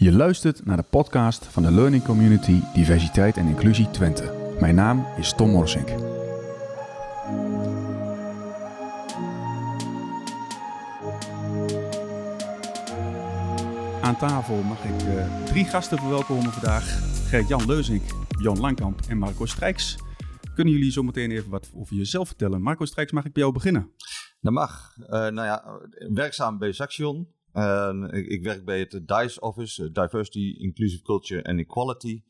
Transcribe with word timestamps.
Je 0.00 0.12
luistert 0.12 0.64
naar 0.64 0.76
de 0.76 0.82
podcast 0.82 1.46
van 1.46 1.62
de 1.62 1.72
Learning 1.72 2.04
Community 2.04 2.60
Diversiteit 2.74 3.36
en 3.36 3.46
Inclusie 3.46 3.90
Twente. 3.90 4.56
Mijn 4.60 4.74
naam 4.74 5.06
is 5.16 5.34
Tom 5.34 5.50
Morsink. 5.50 5.88
Aan 14.02 14.16
tafel 14.16 14.62
mag 14.62 14.84
ik 14.84 15.02
uh, 15.02 15.44
drie 15.44 15.64
gasten 15.64 15.98
verwelkomen 15.98 16.52
vandaag. 16.52 16.84
Gert-Jan 17.28 17.66
Leuzink, 17.66 18.02
Jan 18.42 18.60
Langkamp 18.60 19.00
en 19.08 19.18
Marco 19.18 19.46
Strijks. 19.46 19.98
Kunnen 20.54 20.74
jullie 20.74 20.92
zo 20.92 21.02
meteen 21.02 21.30
even 21.30 21.50
wat 21.50 21.70
over 21.74 21.96
jezelf 21.96 22.26
vertellen? 22.26 22.62
Marco 22.62 22.84
Strijks, 22.84 23.12
mag 23.12 23.24
ik 23.24 23.32
bij 23.32 23.42
jou 23.42 23.54
beginnen? 23.54 23.90
Dat 24.40 24.52
mag. 24.52 24.94
Uh, 24.98 25.06
nou 25.08 25.42
ja, 25.42 25.64
werkzaam 26.12 26.58
bij 26.58 26.72
Saxion. 26.72 27.38
Uh, 27.54 28.04
ik, 28.10 28.26
ik, 28.26 28.42
werk 28.42 28.64
bij 28.64 28.78
het 28.78 29.08
DICE 29.08 29.40
Office, 29.40 29.92
Diversity, 29.92 30.54
Inclusive 30.58 31.02
Culture 31.02 31.44
and 31.44 31.58
Equality. 31.58 32.22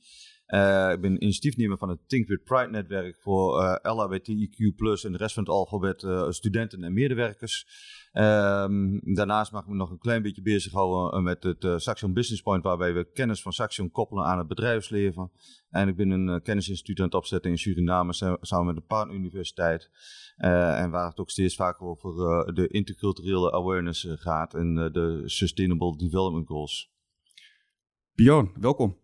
Uh, 0.48 0.90
ik 0.92 1.00
ben 1.00 1.22
initiatiefnemer 1.22 1.78
van 1.78 1.88
het 1.88 1.98
Think 2.06 2.28
with 2.28 2.44
Pride 2.44 2.70
netwerk 2.70 3.16
voor 3.20 3.62
uh, 3.62 3.76
LHBTIQ+, 3.82 4.56
en 5.04 5.12
de 5.12 5.18
rest 5.18 5.34
van 5.34 5.42
het 5.42 5.52
alfabet, 5.52 6.06
studenten 6.34 6.84
en 6.84 6.92
medewerkers. 6.92 7.66
Um, 8.12 9.00
daarnaast 9.14 9.52
mag 9.52 9.62
ik 9.62 9.68
me 9.68 9.74
nog 9.74 9.90
een 9.90 9.98
klein 9.98 10.22
beetje 10.22 10.42
bezighouden 10.42 11.22
met 11.22 11.42
het 11.42 11.64
uh, 11.64 11.76
Saxion 11.76 12.12
Business 12.12 12.42
Point, 12.42 12.62
waarbij 12.62 12.94
we 12.94 13.10
kennis 13.12 13.42
van 13.42 13.52
Saxion 13.52 13.90
koppelen 13.90 14.24
aan 14.24 14.38
het 14.38 14.46
bedrijfsleven. 14.46 15.30
En 15.70 15.88
ik 15.88 15.96
ben 15.96 16.10
een 16.10 16.28
uh, 16.28 16.36
kennisinstituut 16.42 16.98
aan 16.98 17.04
het 17.04 17.14
opzetten 17.14 17.50
in 17.50 17.58
Suriname 17.58 18.12
samen 18.40 18.66
met 18.66 18.74
de 18.74 18.80
Partneruniversiteit. 18.86 19.90
Uh, 20.38 20.80
en 20.80 20.90
waar 20.90 21.08
het 21.08 21.18
ook 21.18 21.30
steeds 21.30 21.54
vaker 21.54 21.86
over 21.86 22.14
de 22.54 22.68
interculturele 22.68 23.52
awareness 23.52 24.06
gaat 24.08 24.54
en 24.54 24.74
de 24.74 25.22
Sustainable 25.24 25.96
Development 25.96 26.46
Goals. 26.46 26.92
Bjorn, 28.14 28.50
welkom. 28.60 28.98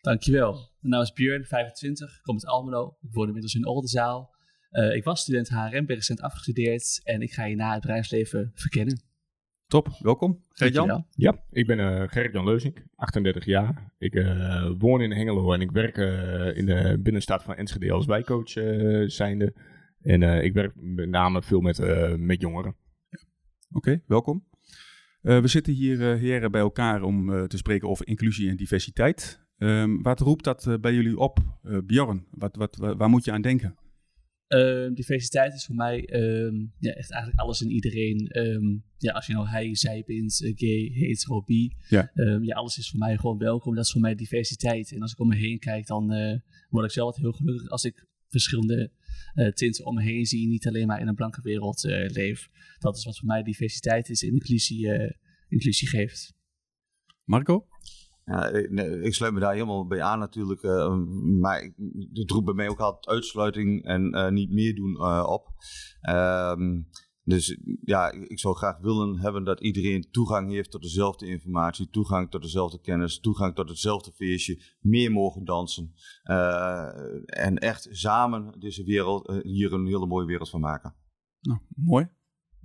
Dankjewel. 0.00 0.52
Mijn 0.52 0.92
naam 0.92 1.02
is 1.02 1.12
Björn, 1.12 1.44
25, 1.44 2.16
ik 2.16 2.22
kom 2.22 2.34
uit 2.34 2.46
Almelo. 2.46 2.96
Ik 3.00 3.12
woon 3.12 3.26
inmiddels 3.26 3.54
in 3.54 3.66
Oldenzaal. 3.66 4.36
Uh, 4.70 4.94
ik 4.94 5.04
was 5.04 5.20
student 5.20 5.48
HRM, 5.48 5.86
ben 5.86 5.96
recent 5.96 6.20
afgestudeerd 6.20 7.00
en 7.04 7.22
ik 7.22 7.32
ga 7.32 7.44
je 7.44 7.56
na 7.56 7.72
het 7.72 7.80
bedrijfsleven 7.80 8.50
verkennen. 8.54 9.02
Top, 9.66 9.88
welkom. 9.98 10.44
Gerrit-Jan? 10.48 11.06
Ja, 11.10 11.44
ik 11.50 11.66
ben 11.66 11.78
uh, 11.78 12.02
Gerrit-Jan 12.06 12.44
Leuzink, 12.44 12.84
38 12.94 13.44
jaar. 13.44 13.92
Ik 13.98 14.14
uh, 14.14 14.70
woon 14.78 15.00
in 15.00 15.12
Hengelo 15.12 15.52
en 15.52 15.60
ik 15.60 15.70
werk 15.70 15.96
in 16.56 16.66
de 16.66 16.98
binnenstad 17.00 17.42
van 17.42 17.54
Enschede 17.54 17.92
als 17.92 18.06
wijkcoach 18.06 18.50
zijnde. 19.10 19.54
En 20.02 20.22
ik 20.22 20.52
werk 20.52 20.72
met 20.74 21.08
name 21.08 21.42
veel 21.42 21.60
met, 21.60 21.78
met 22.18 22.40
jongeren. 22.40 22.76
Oké, 23.70 23.76
okay, 23.76 24.02
welkom. 24.06 24.46
we 25.20 25.48
zitten 25.48 25.72
hier 25.72 26.16
heren 26.16 26.50
bij 26.50 26.60
elkaar 26.60 27.02
om 27.02 27.48
te 27.48 27.56
spreken 27.56 27.88
over 27.88 28.06
inclusie 28.06 28.50
en 28.50 28.56
diversiteit. 28.56 29.46
Um, 29.58 30.02
wat 30.02 30.20
roept 30.20 30.44
dat 30.44 30.66
uh, 30.66 30.78
bij 30.80 30.94
jullie 30.94 31.18
op, 31.18 31.38
uh, 31.62 31.78
Bjorn? 31.84 32.26
Wat, 32.30 32.56
wat, 32.56 32.76
waar 32.76 33.08
moet 33.08 33.24
je 33.24 33.32
aan 33.32 33.42
denken? 33.42 33.76
Uh, 34.48 34.94
diversiteit 34.94 35.54
is 35.54 35.64
voor 35.64 35.74
mij 35.74 36.14
um, 36.14 36.72
ja, 36.78 36.92
echt 36.92 37.10
eigenlijk 37.10 37.40
alles 37.42 37.62
en 37.62 37.70
iedereen. 37.70 38.38
Um, 38.38 38.84
ja, 38.98 39.12
als 39.12 39.26
je 39.26 39.32
nou 39.32 39.48
hij, 39.48 39.76
zij 39.76 40.02
bent, 40.06 40.40
uh, 40.40 40.52
gay, 40.56 40.90
hetero, 40.94 41.42
bi. 41.42 41.72
Ja. 41.88 42.10
ja, 42.40 42.54
alles 42.54 42.78
is 42.78 42.90
voor 42.90 42.98
mij 42.98 43.16
gewoon 43.16 43.38
welkom. 43.38 43.74
Dat 43.74 43.84
is 43.84 43.92
voor 43.92 44.00
mij 44.00 44.14
diversiteit. 44.14 44.92
En 44.92 45.02
als 45.02 45.12
ik 45.12 45.18
om 45.18 45.28
me 45.28 45.36
heen 45.36 45.58
kijk, 45.58 45.86
dan 45.86 46.14
uh, 46.14 46.38
word 46.68 46.84
ik 46.84 46.90
zelf 46.90 47.16
heel 47.16 47.32
gelukkig 47.32 47.68
als 47.68 47.84
ik 47.84 48.06
verschillende 48.28 48.90
tinten 49.54 49.84
om 49.84 49.94
me 49.94 50.02
heen 50.02 50.26
zie. 50.26 50.48
Niet 50.48 50.66
alleen 50.66 50.86
maar 50.86 51.00
in 51.00 51.08
een 51.08 51.14
blanke 51.14 51.42
wereld 51.42 51.82
leef. 52.06 52.48
Dat 52.78 52.96
is 52.96 53.04
wat 53.04 53.18
voor 53.18 53.26
mij 53.26 53.42
diversiteit 53.42 54.08
is 54.08 54.22
en 54.22 54.28
inclusie, 54.28 54.88
inclusie 55.48 55.88
geeft. 55.88 56.34
Marco? 57.24 57.66
Ja, 58.28 58.48
ik 59.02 59.14
sluit 59.14 59.32
me 59.32 59.40
daar 59.40 59.52
helemaal 59.52 59.86
bij 59.86 60.02
aan 60.02 60.18
natuurlijk. 60.18 60.62
Uh, 60.62 60.96
maar 61.40 61.72
het 62.12 62.30
roept 62.30 62.44
bij 62.44 62.54
mij 62.54 62.68
ook 62.68 62.80
altijd 62.80 63.06
uitsluiting 63.06 63.84
en 63.84 64.16
uh, 64.16 64.28
niet 64.28 64.50
meer 64.50 64.74
doen 64.74 64.90
uh, 64.90 65.26
op. 65.28 65.48
Um, 66.10 66.88
dus 67.22 67.58
ja, 67.84 68.12
ik 68.12 68.38
zou 68.38 68.56
graag 68.56 68.78
willen 68.78 69.18
hebben 69.18 69.44
dat 69.44 69.60
iedereen 69.60 70.10
toegang 70.10 70.50
heeft 70.50 70.70
tot 70.70 70.82
dezelfde 70.82 71.26
informatie, 71.26 71.90
toegang 71.90 72.30
tot 72.30 72.42
dezelfde 72.42 72.80
kennis, 72.80 73.20
toegang 73.20 73.54
tot 73.54 73.68
hetzelfde 73.68 74.12
feestje, 74.12 74.62
meer 74.80 75.12
mogen 75.12 75.44
dansen. 75.44 75.92
en 77.26 77.56
echt 77.56 77.88
samen 77.90 78.60
deze 78.60 78.84
wereld, 78.84 79.42
hier 79.42 79.72
een 79.72 79.86
hele 79.86 80.06
mooie 80.06 80.26
wereld 80.26 80.50
van 80.50 80.60
maken. 80.60 80.94
Nou, 81.40 81.58
mooi. 81.74 82.08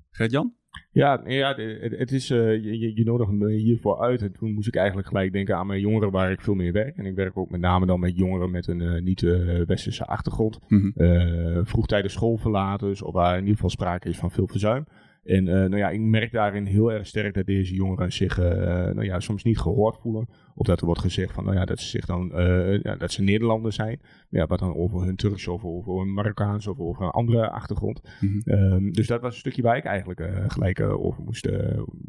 Gert-Jan? 0.09 0.55
Ja, 0.91 1.22
ja 1.25 1.56
het, 1.56 1.97
het 1.97 2.11
is, 2.11 2.29
uh, 2.29 2.63
je, 2.63 2.95
je 2.95 3.03
nodigt 3.03 3.31
me 3.31 3.51
hiervoor 3.51 4.00
uit. 4.00 4.22
En 4.22 4.31
toen 4.31 4.53
moest 4.53 4.67
ik 4.67 4.75
eigenlijk 4.75 5.07
gelijk 5.07 5.34
denken 5.34 5.57
aan 5.57 5.67
mijn 5.67 5.79
jongeren 5.79 6.11
waar 6.11 6.31
ik 6.31 6.41
veel 6.41 6.53
meer 6.53 6.72
werk. 6.72 6.97
En 6.97 7.06
ik 7.06 7.16
werk 7.16 7.38
ook 7.38 7.50
met 7.50 7.61
name 7.61 7.85
dan 7.85 8.00
met 8.00 8.17
jongeren 8.17 8.51
met 8.51 8.67
een 8.67 8.81
uh, 8.81 9.01
niet-westerse 9.01 10.06
achtergrond. 10.06 10.59
Mm 10.67 10.79
-hmm. 10.79 11.06
uh, 11.06 11.59
vroegtijdig 11.63 12.12
schoolverlaters, 12.12 13.01
of 13.01 13.13
waar 13.13 13.33
in 13.33 13.39
ieder 13.39 13.56
geval 13.56 13.69
sprake 13.69 14.09
is 14.09 14.17
van 14.17 14.31
veel 14.31 14.47
verzuim. 14.47 14.85
En 15.23 15.47
uh, 15.47 15.53
nou 15.53 15.78
ja, 15.78 15.89
ik 15.89 16.00
merk 16.00 16.31
daarin 16.31 16.66
heel 16.66 16.91
erg 16.91 17.07
sterk 17.07 17.34
dat 17.34 17.45
deze 17.45 17.73
jongeren 17.73 18.11
zich 18.11 18.39
uh, 18.39 18.45
nou 18.45 19.03
ja, 19.03 19.19
soms 19.19 19.44
niet 19.44 19.59
gehoord 19.59 19.97
voelen. 20.01 20.28
Of 20.56 20.66
dat 20.66 20.79
er 20.79 20.85
wordt 20.85 21.01
gezegd 21.01 21.34
van, 21.34 21.44
nou 21.44 21.56
ja, 21.57 21.66
dat 21.66 21.79
ze, 21.79 21.88
zich 21.88 22.06
dan, 22.06 22.31
uh, 22.39 22.81
ja, 22.81 22.95
dat 22.95 23.11
ze 23.11 23.22
Nederlanders 23.22 23.75
zijn. 23.75 24.00
Ja, 24.29 24.45
wat 24.47 24.59
dan 24.59 24.75
over 24.75 25.03
hun 25.03 25.16
Turks 25.16 25.47
of 25.47 25.66
over 25.66 25.97
hun 25.97 26.13
Marokkaans 26.13 26.67
of 26.67 26.79
over 26.79 27.03
een 27.03 27.12
andere 27.12 27.50
achtergrond. 27.50 28.01
Mm 28.19 28.41
-hmm. 28.44 28.53
um, 28.53 28.91
dus 28.91 29.07
dat 29.07 29.22
was 29.22 29.33
een 29.33 29.39
stukje 29.39 29.62
waar 29.62 29.78
ik 29.78 29.83
eigenlijk 29.83 30.29
gelijk 30.47 30.79
over 30.79 31.23
moest, 31.23 31.50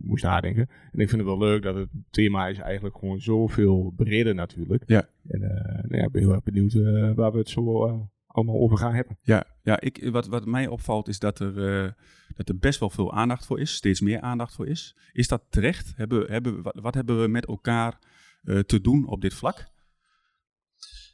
moest 0.03 0.25
nadenken. 0.25 0.69
En 0.93 1.01
ik 1.01 1.09
vind 1.09 1.21
het 1.21 1.31
wel 1.31 1.39
leuk 1.39 1.63
dat 1.63 1.75
het 1.75 1.89
thema 2.11 2.47
is 2.49 2.59
eigenlijk 2.59 2.97
gewoon 2.99 3.21
zoveel 3.21 3.93
breder 3.97 4.35
natuurlijk. 4.35 4.83
Ja. 4.87 5.09
En 5.29 5.41
nou 5.89 5.97
ja, 5.97 6.05
ik 6.05 6.13
ben 6.13 6.23
heel 6.23 6.33
erg 6.33 6.43
benieuwd 6.43 6.73
waar 7.15 7.33
we 7.33 7.39
het 7.39 7.49
zo 7.49 7.85
allemaal 8.27 8.61
over 8.61 8.79
gaan 8.79 8.95
hebben. 8.95 9.19
Ja, 9.23 9.45
ja 9.65 9.81
ik, 9.81 10.09
wat, 10.11 10.27
wat 10.27 10.47
mij 10.47 10.67
opvalt 10.67 11.09
is 11.09 11.19
dat 11.19 11.41
er, 11.41 11.85
uh, 11.85 11.91
dat 12.37 12.49
er 12.49 12.59
best 12.59 12.81
wel 12.81 12.91
veel 12.91 13.13
aandacht 13.13 13.47
voor 13.47 13.61
is, 13.61 13.75
steeds 13.75 14.01
meer 14.01 14.21
aandacht 14.21 14.55
voor 14.55 14.69
is. 14.69 14.97
Is 15.13 15.29
dat 15.29 15.43
terecht? 15.49 15.93
Hebben, 15.97 16.33
hebben, 16.33 16.63
wat, 16.63 16.95
hebben 16.95 17.21
we 17.21 17.29
met 17.29 17.47
elkaar 17.47 17.99
uh, 18.43 18.59
te 18.61 18.81
doen 18.81 19.07
op 19.07 19.21
dit 19.21 19.35
vlak? 19.35 19.73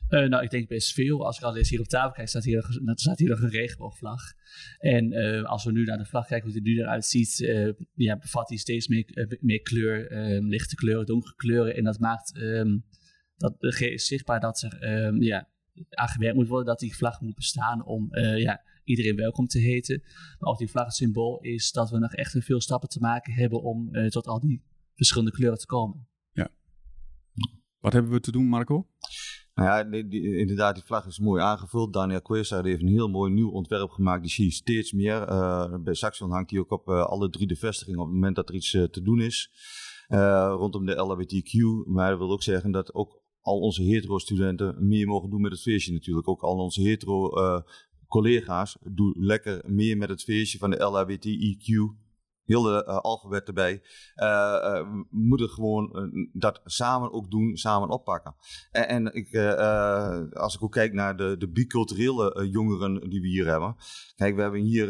Uh, 0.09 0.29
nou, 0.29 0.43
ik 0.43 0.51
denk 0.51 0.69
best 0.69 0.93
veel. 0.93 1.27
Als 1.27 1.39
ik 1.39 1.45
al 1.45 1.57
eens 1.57 1.71
hier 1.71 1.81
op 1.81 1.87
tafel 1.87 2.13
kijk, 2.13 2.29
staat 2.29 2.45
hier, 2.45 2.81
staat 2.95 3.19
hier 3.19 3.29
nog 3.29 3.41
een 3.41 3.51
regenboogvlag. 3.51 4.21
En 4.79 5.13
als 5.45 5.65
we 5.65 5.73
nu 5.73 5.85
naar 5.85 5.99
de 5.99 6.05
vlag 6.05 6.27
kijken, 6.27 6.51
hoe 6.51 6.61
die 6.61 6.75
nu 6.75 6.81
eruit 6.81 7.05
ziet, 7.05 7.37
ja, 7.95 8.17
bevat 8.17 8.49
die 8.49 8.59
steeds 8.59 8.89
meer, 8.89 9.39
meer 9.41 9.61
kleur, 9.61 10.11
lichte 10.43 10.75
kleuren, 10.75 11.07
donkere 11.07 11.35
kleuren. 11.35 11.77
En 11.77 11.85
dat 11.85 11.99
maakt 11.99 12.37
um, 12.37 12.85
dat, 13.37 13.55
zichtbaar 13.95 14.41
dat 14.41 14.63
er 14.63 15.05
um, 15.07 15.23
ja, 15.23 15.49
aan 15.91 16.09
gewerkt 16.09 16.37
moet 16.37 16.49
worden 16.49 16.67
dat 16.67 16.79
die 16.79 16.97
vlag 16.97 17.21
moet 17.21 17.35
bestaan 17.35 17.85
om 17.85 18.09
uh, 18.11 18.39
ja, 18.39 18.63
iedereen 18.85 19.17
welkom 19.17 19.47
te 19.47 19.59
heten. 19.59 20.03
Maar 20.39 20.51
ook 20.51 20.59
die 20.59 20.71
vlag 20.71 20.85
het 20.85 20.95
symbool 20.95 21.41
is 21.41 21.73
dat 21.73 21.91
we 21.91 21.99
nog 21.99 22.15
echt 22.15 22.37
veel 22.39 22.61
stappen 22.61 22.89
te 22.89 23.01
maken 23.01 23.33
hebben 23.33 23.63
om 23.63 23.89
uh, 23.93 24.07
tot 24.07 24.27
al 24.27 24.41
die 24.41 24.63
verschillende 24.95 25.33
kleuren 25.33 25.59
te 25.59 25.67
komen. 25.67 26.09
Ja. 26.33 26.49
Wat 27.79 27.93
hebben 27.93 28.13
we 28.13 28.21
te 28.21 28.33
doen, 28.33 28.47
Marco? 28.47 28.89
Nou 29.55 29.69
ja, 29.69 29.85
die, 29.85 30.09
die, 30.09 30.37
inderdaad, 30.37 30.75
die 30.75 30.85
vlag 30.85 31.07
is 31.07 31.19
mooi 31.19 31.43
aangevuld. 31.43 31.93
Daniel 31.93 32.23
Quesa 32.23 32.63
heeft 32.63 32.83
een 32.83 32.89
heel 32.89 33.09
mooi 33.09 33.33
nieuw 33.33 33.51
ontwerp 33.51 33.91
gemaakt. 33.91 34.23
Die 34.23 34.31
zie 34.31 34.45
je 34.45 34.51
steeds 34.51 34.93
meer. 34.93 35.29
Uh, 35.29 35.75
bij 35.83 35.95
Saxion 35.95 36.31
hangt 36.31 36.49
die 36.49 36.61
ook 36.61 36.71
op 36.71 36.89
alle 36.89 37.31
drie 37.31 37.47
de 37.47 37.57
vestigingen 37.57 38.01
op 38.01 38.07
het 38.07 38.15
moment 38.15 38.37
dat 38.37 38.49
er 38.49 38.55
iets 38.55 38.71
te 38.71 39.03
doen 39.03 39.21
is. 39.21 39.51
rondom 40.09 40.87
de 40.87 40.95
LHBTQ. 40.95 41.87
Maar 41.87 42.11
dat 42.11 42.19
wil 42.19 42.31
ook 42.31 42.43
zeggen 42.43 42.71
dat 42.71 42.95
ook 42.95 43.20
al 43.41 43.61
onze 43.61 43.83
hetero-studenten 43.83 44.87
meer 44.87 45.07
mogen 45.07 45.31
doen 45.31 45.41
met 45.41 45.53
het 45.53 45.63
feestje 45.63 45.93
natuurlijk. 45.93 46.29
Ook 46.29 46.43
al 46.43 46.59
onze 46.59 46.83
hetero-collega's 46.83 48.77
uh, 48.83 48.93
doen 48.95 49.15
lekker 49.17 49.63
meer 49.67 49.97
met 49.97 50.09
het 50.09 50.23
feestje 50.23 50.59
van 50.59 50.71
de 50.71 50.77
LHBTIQ. 50.77 51.99
Hele 52.45 52.87
uh, 52.89 52.97
alfabet 52.97 53.47
erbij. 53.47 53.83
We 54.15 55.07
moeten 55.11 55.49
gewoon 55.49 56.11
dat 56.33 56.61
samen 56.65 57.13
ook 57.13 57.31
doen, 57.31 57.57
samen 57.57 57.89
oppakken. 57.89 58.35
En, 58.71 58.89
en 58.89 59.15
ik, 59.15 59.37
als 60.35 60.55
ik 60.55 60.63
ook 60.63 60.73
kijk 60.73 60.93
naar 60.93 61.17
de, 61.17 61.37
de 61.39 61.49
biculturele 61.49 62.49
jongeren 62.51 63.11
die 63.11 63.21
we 63.21 63.27
hier 63.27 63.47
hebben. 63.47 63.77
Kijk, 64.17 64.35
we 64.35 64.43
hebben 64.43 64.61
hier, 64.61 64.89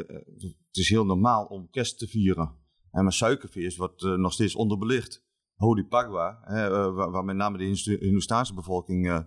het 0.69 0.77
is 0.77 0.89
heel 0.89 1.05
normaal 1.05 1.45
om 1.45 1.71
kerst 1.71 1.99
te 1.99 2.07
vieren. 2.07 2.59
En 2.91 3.03
mijn 3.03 3.13
suikerfeest 3.13 3.77
wordt 3.77 4.03
nog 4.03 4.33
steeds 4.33 4.55
onderbelicht. 4.55 5.29
Holy 5.61 5.85
Pagwa, 5.85 6.39
hè, 6.43 6.71
uh, 6.71 6.95
waar, 6.95 7.11
waar, 7.11 7.25
met 7.25 7.37
name 7.37 7.59
de 7.59 7.97
Hindoestaanse 8.01 8.55
bevolking 8.55 9.07
uh, 9.07 9.19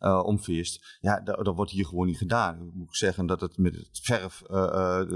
uh, 0.00 0.22
omfeest, 0.24 0.98
ja, 1.00 1.20
dat, 1.20 1.44
dat, 1.44 1.56
wordt 1.56 1.70
hier 1.70 1.86
gewoon 1.86 2.06
niet 2.06 2.16
gedaan. 2.16 2.62
Ik 2.62 2.74
moet 2.74 2.96
zeggen 2.96 3.26
dat 3.26 3.40
het 3.40 3.58
met 3.58 3.74
het 3.74 4.00
verf, 4.02 4.42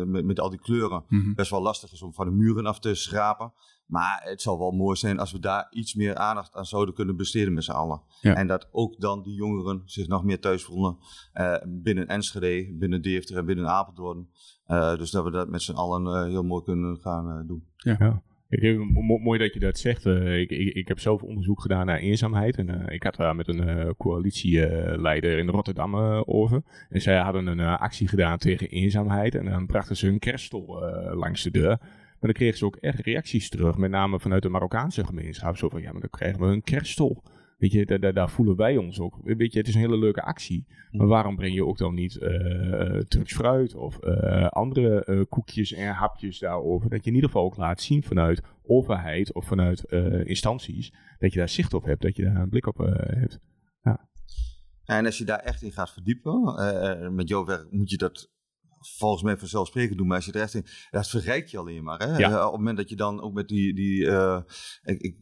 met, 0.07 0.25
met, 0.25 0.41
al 0.41 0.51
die 0.51 0.59
kleuren, 0.59 1.05
mm 1.09 1.21
-hmm. 1.21 1.35
best 1.35 1.51
wel 1.51 1.63
lastig 1.63 1.93
is 1.93 2.03
om 2.03 2.15
van 2.15 2.27
de 2.27 2.33
muren 2.33 2.67
af 2.67 2.79
te 2.79 2.95
schrapen. 2.95 3.53
Maar 3.87 4.21
het 4.25 4.43
zou 4.43 4.59
wel 4.59 4.71
mooi 4.71 4.97
zijn 4.97 5.19
als 5.19 5.33
we 5.33 5.39
daar 5.39 5.67
iets 5.71 5.95
meer 5.95 6.15
aandacht 6.15 6.55
aan 6.55 6.67
zouden 6.67 6.95
kunnen 6.95 7.17
besteden 7.17 7.53
met 7.53 7.65
z'n 7.65 7.71
allen. 7.71 8.03
Ja. 8.21 8.35
En 8.35 8.47
dat 8.47 8.69
ook 8.73 9.01
dan 9.01 9.23
die 9.23 9.35
jongeren 9.35 9.83
zich 9.85 10.09
nog 10.09 10.25
meer 10.25 10.41
thuis 10.41 10.65
voelen 10.65 10.99
binnen 11.67 12.07
Enschede, 12.07 12.77
binnen 12.79 13.03
Deventer 13.03 13.37
en 13.37 13.45
binnen 13.45 13.69
Apeldoorn. 13.69 14.29
dus 14.99 15.11
dat 15.11 15.25
we 15.25 15.31
dat 15.31 15.49
met 15.49 15.63
z'n 15.63 15.73
allen 15.73 16.29
heel 16.29 16.43
mooi 16.43 16.65
kunnen 16.65 16.99
gaan 16.99 17.47
doen. 17.47 17.67
Ja. 17.77 18.23
Ik, 18.49 18.79
mooi 19.21 19.39
dat 19.39 19.55
je 19.55 19.61
dat 19.61 19.79
zegt. 19.79 20.07
Uh, 20.07 20.39
ik, 20.39 20.51
ik, 20.51 20.75
ik, 20.75 20.89
heb 20.89 20.99
zelf 20.99 21.23
onderzoek 21.23 21.61
gedaan 21.61 21.87
naar 21.87 21.99
eenzaamheid. 21.99 22.57
En 22.57 22.69
uh, 22.69 22.95
ik 22.95 23.03
had 23.03 23.17
daar 23.17 23.37
met 23.37 23.49
een 23.49 23.69
uh, 23.69 23.91
coalitieleider 23.99 25.39
in 25.39 25.49
Rotterdam 25.49 25.95
over. 26.27 26.63
En 26.89 27.01
zij 27.01 27.17
hadden 27.17 27.47
een 27.47 27.61
actie 27.61 28.09
gedaan 28.09 28.39
tegen 28.39 28.69
eenzaamheid. 28.69 29.35
En 29.35 29.45
dan 29.45 29.67
brachten 29.67 29.97
ze 29.97 30.07
hun 30.07 30.19
kerststol 30.19 30.81
langs 31.15 31.43
de 31.43 31.51
deur. 31.51 31.79
Maar 32.17 32.17
dan 32.21 32.33
kregen 32.33 32.59
ze 32.59 32.65
ook 32.65 32.77
echt 32.77 33.01
reacties 33.01 33.49
terug. 33.49 33.77
Met 33.77 33.91
name 33.91 34.21
vanuit 34.21 34.43
de 34.43 34.49
Marokkaanse 34.49 35.05
gemeenschap. 35.05 35.57
Zo 35.57 35.69
van, 35.69 35.83
ja, 35.83 35.93
maar 35.93 36.01
dan 36.01 36.11
krijgen 36.11 36.41
we 36.41 36.47
een 36.47 36.63
kerststol. 36.63 37.23
Weet 37.57 37.73
je, 37.73 37.87
daar, 37.87 38.13
daar, 38.13 38.31
voelen 38.31 38.57
wij 38.57 38.77
ons 38.77 39.01
ook. 39.01 39.19
Weet 39.23 39.53
je, 39.53 39.59
het 39.59 39.69
is 39.69 39.75
een 39.75 39.81
hele 39.81 39.99
leuke 39.99 40.23
actie. 40.23 40.67
Maar 40.91 41.03
mm. 41.03 41.13
waarom 41.13 41.37
breng 41.37 41.55
je 41.55 41.65
ook 41.65 41.79
dan 41.79 41.95
niet 41.95 42.17
uh, 42.17 42.99
Turks 42.99 43.35
fruit 43.35 43.75
of 43.75 43.99
uh, 44.05 44.47
andere 44.47 45.07
uh, 45.07 45.23
koekjes 45.29 45.73
en 45.73 45.93
hapjes 45.93 46.39
daarover? 46.39 46.91
Dat 46.91 47.05
je 47.05 47.09
in 47.11 47.15
ieder 47.15 47.31
geval 47.31 47.45
ook 47.45 47.57
laat 47.57 47.81
zien 47.81 48.03
vanuit 48.03 48.43
overheid 48.63 49.33
of 49.33 49.47
vanuit 49.47 49.85
instanties. 50.25 50.95
Dat 51.19 51.33
je 51.33 51.39
daar 51.39 51.49
zicht 51.49 51.75
op 51.75 51.85
hebt, 51.85 52.03
dat 52.03 52.17
je 52.17 52.23
daar 52.23 52.37
een 52.37 52.49
blik 52.49 52.67
op 52.67 52.77
hebt. 52.77 53.41
Ja. 53.83 54.09
En 54.85 55.07
als 55.07 55.19
je 55.19 55.25
daar 55.25 55.39
echt 55.39 55.63
in 55.63 55.73
gaat 55.73 55.93
verdiepen, 55.93 57.15
met 57.15 57.29
jouw 57.29 57.45
werk 57.45 57.71
moet 57.71 57.91
je 57.91 57.97
dat 57.97 58.31
volgens 58.97 59.23
mij 59.23 59.37
vanzelfsprekend 59.37 59.99
doen. 59.99 60.07
Maar 60.07 60.17
als 60.17 60.27
je 60.27 60.33
er 60.33 60.41
echt 60.41 60.55
in, 60.55 60.67
dat 60.91 61.09
verrijkt 61.09 61.51
je 61.51 61.59
alleen 61.59 61.85
maar. 61.85 61.99
Hè? 61.99 62.17
Ja. 62.17 62.47
op 62.47 62.53
het 62.53 62.61
moment 62.61 62.77
dat 62.77 62.89
je 62.89 62.97
dan 62.97 63.21
ook 63.21 63.33
met 63.33 63.49
die, 63.49 63.75
die 63.75 64.05
uh, 64.05 64.41
ik, 64.83 65.01
ik, 65.01 65.17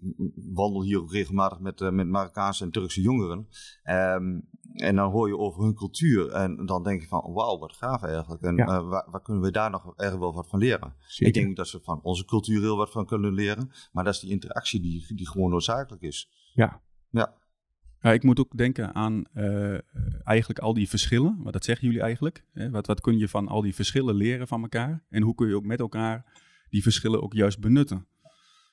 wandel 0.52 0.82
hier 0.82 0.98
ook 0.98 1.12
regelmatig 1.12 1.58
met, 1.58 1.80
uh, 1.80 1.90
met 1.90 2.08
Marokkaanse 2.08 2.64
en 2.64 2.70
Turkse 2.70 3.00
jongeren. 3.00 3.48
Um, 3.84 4.48
en 4.74 4.96
dan 4.96 5.10
hoor 5.10 5.28
je 5.28 5.38
over 5.38 5.62
hun 5.62 5.74
cultuur. 5.74 6.30
En 6.30 6.66
dan 6.66 6.82
denk 6.82 7.00
je 7.00 7.08
van, 7.08 7.32
wauw, 7.32 7.58
wat 7.58 7.76
gaaf 7.76 8.02
eigenlijk. 8.02 8.42
En 8.42 8.56
ja. 8.56 8.64
uh, 8.64 8.88
waar, 8.88 9.10
waar, 9.10 9.22
kunnen 9.22 9.42
we 9.42 9.50
daar 9.50 9.70
nog 9.70 9.92
erg 9.96 10.14
wel 10.14 10.34
wat 10.34 10.48
van 10.48 10.58
leren? 10.58 10.94
Zeker. 11.06 11.26
Ik 11.26 11.34
denk 11.34 11.56
dat 11.56 11.68
ze 11.68 11.80
van 11.82 12.00
onze 12.02 12.24
cultuur 12.24 12.60
heel 12.60 12.76
wat 12.76 12.90
van 12.90 13.06
kunnen 13.06 13.32
leren. 13.32 13.70
Maar 13.92 14.04
dat 14.04 14.14
is 14.14 14.20
die 14.20 14.30
interactie 14.30 14.80
die, 14.80 15.14
die 15.14 15.28
gewoon 15.28 15.50
noodzakelijk 15.50 16.02
is. 16.02 16.30
Ja. 16.54 16.82
Ja. 17.10 17.34
Ja, 18.04 18.12
ik 18.12 18.22
moet 18.22 18.40
ook 18.40 18.56
denken 18.56 18.94
aan 18.94 19.24
uh, 19.34 19.78
eigenlijk 20.24 20.58
al 20.58 20.74
die 20.74 20.88
verschillen. 20.88 21.40
Wat 21.42 21.52
dat 21.52 21.64
zeggen 21.64 21.86
jullie 21.86 22.02
eigenlijk? 22.02 22.44
Hè? 22.52 22.70
Wat, 22.70 22.86
wat 22.86 23.00
kun 23.00 23.18
je 23.18 23.28
van 23.28 23.48
al 23.48 23.62
die 23.62 23.74
verschillen 23.74 24.14
leren 24.14 24.48
van 24.48 24.62
elkaar? 24.62 25.04
En 25.08 25.22
hoe 25.22 25.34
kun 25.34 25.48
je 25.48 25.56
ook 25.56 25.64
met 25.64 25.80
elkaar 25.80 26.40
die 26.68 26.82
verschillen 26.82 27.22
ook 27.22 27.32
juist 27.32 27.60
benutten? 27.60 28.06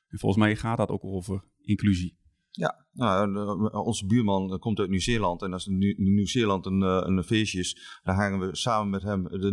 En 0.07 0.19
volgens 0.19 0.43
mij 0.43 0.55
gaat 0.55 0.77
dat 0.77 0.89
ook 0.89 1.03
over 1.03 1.43
inclusie. 1.61 2.19
Ja, 2.49 2.85
nou, 2.91 3.35
eh, 3.69 3.85
onze 3.85 4.05
buurman 4.05 4.59
komt 4.59 4.79
uit 4.79 4.89
Nieuw-Zeeland. 4.89 5.41
En 5.41 5.53
als 5.53 5.67
Nieuw-Zeeland 5.95 6.65
een, 6.65 6.81
een 6.81 7.23
feestje 7.23 7.59
is, 7.59 7.99
dan 8.03 8.15
hangen 8.15 8.39
we 8.39 8.55
samen 8.55 8.89
met 8.89 9.01
hem 9.01 9.23
de 9.23 9.51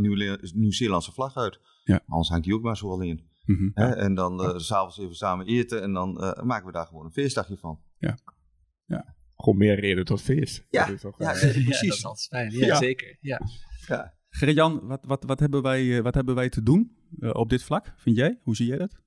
Nieuw-Zeelandse 0.54 1.12
vlag 1.12 1.36
uit. 1.36 1.60
Ja. 1.84 2.02
Anders 2.06 2.28
hangt 2.28 2.44
hij 2.44 2.54
ook 2.54 2.62
maar 2.62 2.76
zo 2.76 2.90
alleen. 2.90 3.28
Mm 3.44 3.56
-hmm. 3.56 3.72
En 3.74 4.14
dan 4.14 4.40
uh, 4.40 4.56
s'avonds 4.56 4.98
even 4.98 5.14
samen 5.14 5.46
eten 5.46 5.82
en 5.82 5.92
dan 5.92 6.24
uh, 6.24 6.42
maken 6.42 6.66
we 6.66 6.72
daar 6.72 6.86
gewoon 6.86 7.04
een 7.04 7.12
feestdagje 7.12 7.56
van. 7.56 7.80
Ja. 7.98 8.18
ja 8.84 9.16
gewoon 9.42 9.58
meer 9.58 9.80
reden 9.80 10.04
tot 10.04 10.22
feest. 10.22 10.66
Ja, 10.70 10.86
dat 10.86 10.94
is 10.94 11.00
toch, 11.00 11.18
ja, 11.18 11.34
uh, 11.34 11.40
precies. 11.64 12.02
dat 12.02 12.16
is 12.16 12.26
fijn. 12.26 12.50
Ja, 12.50 12.76
zeker. 12.76 13.16
Ja. 13.20 13.40
ja. 13.86 14.14
Gerrit-Jan, 14.28 14.86
wat, 14.86 15.04
wat, 15.06 15.24
wat, 15.24 15.40
hebben 15.40 15.62
wij, 15.62 15.96
eh, 15.96 16.02
wat 16.02 16.14
hebben 16.14 16.34
wij 16.34 16.48
te 16.48 16.62
doen 16.62 16.96
uh, 17.18 17.30
op 17.32 17.50
dit 17.50 17.62
vlak, 17.62 17.94
vind 17.96 18.16
jij? 18.16 18.38
Hoe 18.42 18.56
zie 18.56 18.66
jij 18.66 18.78
dat? 18.78 19.00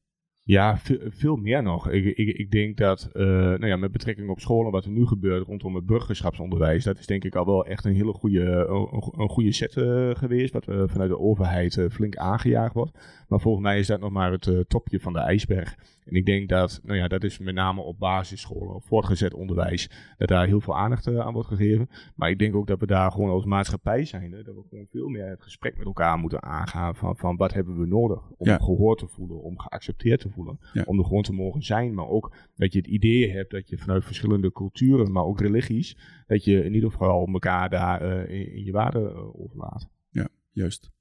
Ja, 0.43 0.77
veel, 1.09 1.35
meer 1.35 1.63
nog. 1.63 1.89
Ik, 1.89 2.17
ik, 2.17 2.37
ik 2.37 2.51
denk 2.51 2.77
dat 2.77 3.09
uh, 3.13 3.23
nou 3.23 3.65
ja, 3.67 3.75
met 3.75 3.91
betrekking 3.91 4.29
op 4.29 4.39
scholen, 4.39 4.71
wat 4.71 4.85
er 4.85 4.91
nu 4.91 5.05
gebeurt 5.05 5.45
rondom 5.45 5.75
het 5.75 5.85
burgerschapsonderwijs, 5.85 6.83
dat 6.83 6.99
is 6.99 7.05
denk 7.05 7.23
ik 7.23 7.35
al 7.35 7.45
wel 7.45 7.65
echt 7.65 7.85
een 7.85 7.95
hele 7.95 8.13
goede, 8.13 8.41
een, 8.41 9.21
een 9.21 9.29
goede 9.29 9.51
set 9.51 9.75
uh, 9.75 10.15
geweest, 10.15 10.53
wat 10.53 10.67
uh, 10.67 10.83
vanuit 10.85 11.09
de 11.09 11.19
overheid 11.19 11.87
flink 11.91 12.15
aangejaagd 12.15 12.73
wordt. 12.73 13.25
Maar 13.27 13.39
volgens 13.39 13.63
mij 13.63 13.79
is 13.79 13.87
dat 13.87 13.99
nog 13.99 14.11
maar 14.11 14.31
het 14.31 14.69
topje 14.69 14.99
van 14.99 15.13
de 15.13 15.19
ijsberg. 15.19 15.75
En 16.05 16.15
ik 16.15 16.25
denk 16.25 16.49
dat, 16.49 16.79
nou 16.83 16.97
ja, 16.97 17.07
dat 17.07 17.23
is 17.23 17.39
met 17.39 17.55
name 17.55 17.81
op 17.81 17.99
basisscholen, 17.99 18.75
op 18.75 18.83
voortgezet 18.83 19.33
onderwijs, 19.33 19.89
dat 20.17 20.27
daar 20.27 20.47
heel 20.47 20.61
veel 20.61 20.77
aandacht 20.77 21.07
aan 21.07 21.33
wordt 21.33 21.47
gegeven. 21.47 21.89
Maar 22.15 22.29
ik 22.29 22.39
denk 22.39 22.55
ook 22.55 22.67
dat 22.67 22.79
we 22.79 22.85
daar 22.85 23.11
gewoon 23.11 23.29
als 23.29 23.45
maatschappij 23.45 24.05
zijn, 24.05 24.31
dat 24.31 24.45
we 24.45 24.63
gewoon 24.69 24.87
veel 24.89 25.07
meer 25.07 25.25
het 25.25 25.41
gesprek 25.41 25.77
met 25.77 25.85
elkaar 25.85 26.17
moeten 26.17 26.43
aangaan 26.43 26.95
van, 26.95 27.17
van 27.17 27.37
wat 27.37 27.53
hebben 27.53 27.79
we 27.79 27.85
nodig 27.85 28.29
om 28.37 28.47
gehoord 28.47 28.99
te 28.99 29.07
voelen, 29.07 29.41
om 29.41 29.59
geaccepteerd 29.59 30.19
te 30.19 30.29
voelen. 30.29 30.59
Om 30.85 30.99
er 30.99 31.05
gewoon 31.05 31.23
te 31.23 31.33
mogen 31.33 31.63
zijn. 31.63 31.93
Maar 31.93 32.07
ook 32.07 32.35
dat 32.55 32.73
je 32.73 32.79
het 32.79 32.87
idee 32.87 33.31
hebt 33.31 33.51
dat 33.51 33.69
je 33.69 33.77
vanuit 33.77 34.05
verschillende 34.05 34.51
culturen, 34.51 35.11
maar 35.11 35.23
ook 35.23 35.41
religies, 35.41 35.97
dat 36.27 36.43
je 36.43 36.63
in 36.63 36.73
ieder 36.73 36.91
geval 36.91 37.27
elkaar 37.27 37.69
daar 37.69 38.27
uh, 38.29 38.55
in, 38.55 38.63
je 38.65 38.71
waarde 38.71 38.99
uh, 38.99 39.41
overlaat. 39.41 39.89
Ja, 40.09 40.27
juist. 40.51 40.91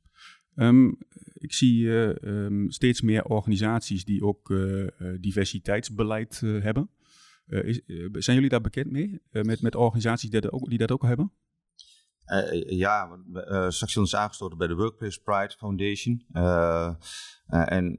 Um, 0.55 0.99
ik 1.35 1.53
zie 1.53 1.83
uh, 1.83 2.09
um, 2.09 2.71
steeds 2.71 3.01
meer 3.01 3.25
organisaties 3.25 4.05
die 4.05 4.25
ook 4.25 4.55
diversiteitsbeleid 5.21 6.41
hebben. 6.41 6.91
Zijn 8.13 8.37
jullie 8.37 8.49
daar 8.49 8.61
bekend 8.61 8.91
mee? 8.91 9.21
met, 9.31 9.63
met 9.63 9.75
organisaties 9.75 10.31
die 10.31 10.41
dat 10.41 10.53
ook, 10.53 10.69
die 10.69 10.79
dat 10.79 10.91
ook 10.91 11.03
hebben? 11.03 11.33
Ja, 12.67 13.19
straks 13.69 13.97
is 13.97 14.15
aangesloten 14.15 14.59
bij 14.59 14.67
de 14.67 14.75
Workplace 14.75 15.23
Pride 15.23 15.55
Foundation. 15.59 16.25
En 17.47 17.97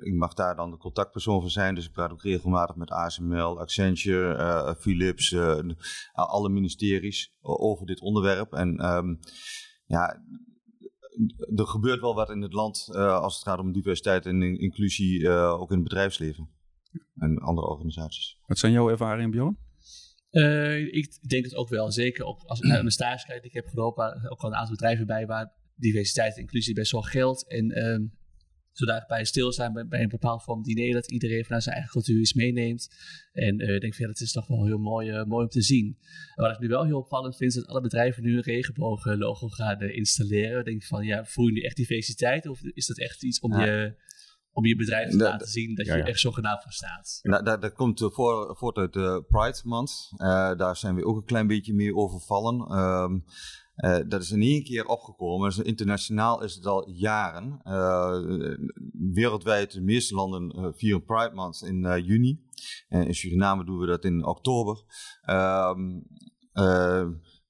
ik 0.00 0.14
mag 0.14 0.34
daar 0.34 0.56
dan 0.56 0.70
de 0.70 0.76
contactpersoon 0.76 1.40
van 1.40 1.50
zijn. 1.50 1.74
Dus 1.74 1.86
ik 1.86 1.92
praat 1.92 2.12
ook 2.12 2.22
regelmatig 2.22 2.76
met 2.76 2.90
ASML, 2.90 3.60
Accenture, 3.60 4.76
Philips, 4.78 5.36
alle 6.12 6.48
ministeries 6.48 7.38
over 7.40 7.86
dit 7.86 8.00
onderwerp. 8.00 8.52
En 8.52 8.86
um, 8.86 9.18
ja, 9.86 10.22
er 11.56 11.66
gebeurt 11.66 12.00
wel 12.00 12.14
wat 12.14 12.30
in 12.30 12.42
het 12.42 12.52
land 12.52 12.88
als 12.94 13.34
het 13.34 13.42
gaat 13.44 13.58
om 13.58 13.72
diversiteit 13.72 14.26
en 14.26 14.42
inclusie, 14.42 15.28
ook 15.30 15.70
in 15.70 15.78
het 15.78 15.88
bedrijfsleven 15.88 16.48
en 17.16 17.38
andere 17.38 17.66
organisaties. 17.66 18.38
Wat 18.46 18.58
zijn 18.58 18.72
jouw 18.72 18.90
ervaringen, 18.90 19.30
Bjorn? 19.30 19.58
Uh, 20.30 20.94
ik 20.94 21.28
denk 21.28 21.44
het 21.44 21.54
ook 21.54 21.68
wel. 21.68 21.92
Zeker 21.92 22.24
op, 22.24 22.42
als 22.46 22.60
ik 22.60 22.64
naar 22.64 22.80
een 22.80 22.90
stage 22.90 23.26
kijk. 23.26 23.44
Ik 23.44 23.52
heb 23.52 23.66
gelopen 23.66 24.30
ook 24.30 24.40
al 24.40 24.48
een 24.48 24.56
aantal 24.56 24.74
bedrijven 24.74 25.06
bij 25.06 25.26
waar 25.26 25.52
diversiteit 25.74 26.34
en 26.34 26.40
inclusie 26.40 26.74
best 26.74 26.92
wel 26.92 27.02
geldt. 27.02 27.48
En 27.48 27.84
um, 27.86 28.12
zodra 28.74 29.04
bij 29.08 29.24
stilstaan 29.24 29.72
bij, 29.72 29.86
bij 29.86 30.02
een 30.02 30.08
bepaald 30.08 30.42
vorm 30.42 30.62
diner, 30.62 30.92
dat 30.92 31.10
iedereen 31.10 31.44
vanuit 31.44 31.62
zijn 31.62 31.74
eigen 31.74 31.92
cultuur 31.92 32.20
iets 32.20 32.32
meeneemt. 32.32 32.88
En 33.32 33.60
uh, 33.60 33.74
ik 33.74 33.80
denk 33.80 33.94
van 33.94 34.06
ja, 34.06 34.12
dat 34.12 34.20
is 34.20 34.32
toch 34.32 34.46
wel 34.46 34.64
heel 34.64 34.78
mooi, 34.78 35.10
uh, 35.10 35.24
mooi 35.24 35.44
om 35.44 35.50
te 35.50 35.62
zien. 35.62 35.98
wat 36.34 36.50
ik 36.50 36.58
nu 36.58 36.68
wel 36.68 36.84
heel 36.84 36.98
opvallend 36.98 37.36
vind, 37.36 37.50
is 37.50 37.56
dat 37.56 37.66
alle 37.66 37.80
bedrijven 37.80 38.22
nu 38.22 38.36
een 38.36 38.42
regenbooglogo 38.42 39.48
gaan 39.48 39.80
installeren. 39.80 40.58
Ik 40.58 40.64
denk 40.64 40.84
van 40.84 41.04
ja, 41.04 41.24
voel 41.24 41.46
je 41.46 41.52
nu 41.52 41.60
echt 41.60 41.76
diversiteit 41.76 42.46
of 42.46 42.62
is 42.62 42.86
dat 42.86 42.98
echt 42.98 43.24
iets 43.24 43.40
om 43.40 43.60
je 43.60 43.94
om 44.54 44.66
je 44.66 44.76
bedrijf 44.76 45.10
te 45.10 45.16
laten 45.16 45.48
zien 45.48 45.74
dat 45.74 45.86
je 45.86 45.92
er 45.92 46.18
zogenaamd 46.18 46.62
voor 46.62 46.72
staat. 46.72 47.18
Nou, 47.22 47.44
dat, 47.44 47.62
dat 47.62 47.72
komt 47.72 48.00
uh, 48.00 48.10
voor, 48.10 48.56
voort 48.56 48.76
uit 48.76 48.92
de 48.92 49.24
Pride 49.28 49.60
Month. 49.64 50.10
Uh, 50.12 50.26
daar 50.56 50.76
zijn 50.76 50.94
we 50.94 51.04
ook 51.04 51.16
een 51.16 51.24
klein 51.24 51.46
beetje 51.46 51.74
mee 51.74 51.94
overvallen. 51.94 52.78
Um, 52.78 53.24
uh, 53.76 53.98
dat 54.08 54.22
is 54.22 54.30
in 54.30 54.42
één 54.42 54.64
keer 54.64 54.86
opgekomen. 54.86 55.48
Dus 55.48 55.58
internationaal 55.58 56.42
is 56.42 56.54
het 56.54 56.66
al 56.66 56.90
jaren. 56.90 57.60
Uh, 57.64 58.56
wereldwijd, 59.12 59.72
de 59.72 59.80
meeste 59.80 60.14
landen 60.14 60.58
uh, 60.58 60.68
vieren 60.72 61.04
Pride 61.04 61.34
Month 61.34 61.62
in 61.62 62.04
juni. 62.04 62.42
In 62.88 63.14
Suriname 63.14 63.64
doen 63.64 63.78
we 63.78 63.86
dat 63.86 64.04
in 64.04 64.26
oktober. 64.26 64.82
Um, 65.30 66.06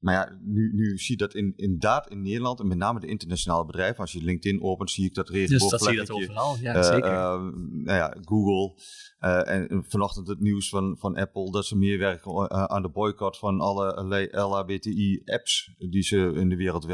maar 0.05 0.15
ja, 0.15 0.39
nu, 0.41 0.73
nu 0.75 0.99
zie 0.99 1.19
je 1.19 1.23
dat 1.23 1.35
in, 1.35 1.53
inderdaad 1.57 2.11
in 2.11 2.23
Nederland 2.23 2.61
en 2.61 2.67
met 2.67 2.79
name 2.79 3.01
de 3.01 3.07
internationale 3.07 3.65
bedrijven. 3.65 4.01
Als 4.01 4.13
je 4.13 4.23
LinkedIn 4.23 4.63
opent, 4.63 4.91
zie 4.91 5.05
ik 5.05 5.15
dat 5.15 5.29
regenboog. 5.29 5.71
Dus 5.71 5.71
dat 5.71 5.83
zie 5.83 5.93
je 5.93 5.99
dat 5.99 6.11
overal, 6.11 6.57
ja, 6.61 6.77
uh, 6.77 6.83
zeker. 6.83 7.13
Uh, 7.13 7.53
nou 7.71 7.99
ja, 7.99 8.17
Google 8.21 8.81
uh, 9.21 9.49
en 9.49 9.85
vanochtend 9.89 10.29
het 10.29 10.41
nieuws 10.41 10.69
van, 10.69 10.97
van 10.99 11.17
Apple 11.17 11.51
dat 11.51 11.67
ze 11.67 11.77
meer 11.77 11.99
werken 11.99 12.51
aan 12.51 12.83
de 12.83 12.91
boycott 12.91 13.39
van 13.39 13.61
alle 13.61 14.29
LHBTI-apps 14.31 15.75
die 15.79 16.03
ze 16.03 16.33
in 16.35 16.49
de 16.49 16.57
wereld 16.57 16.87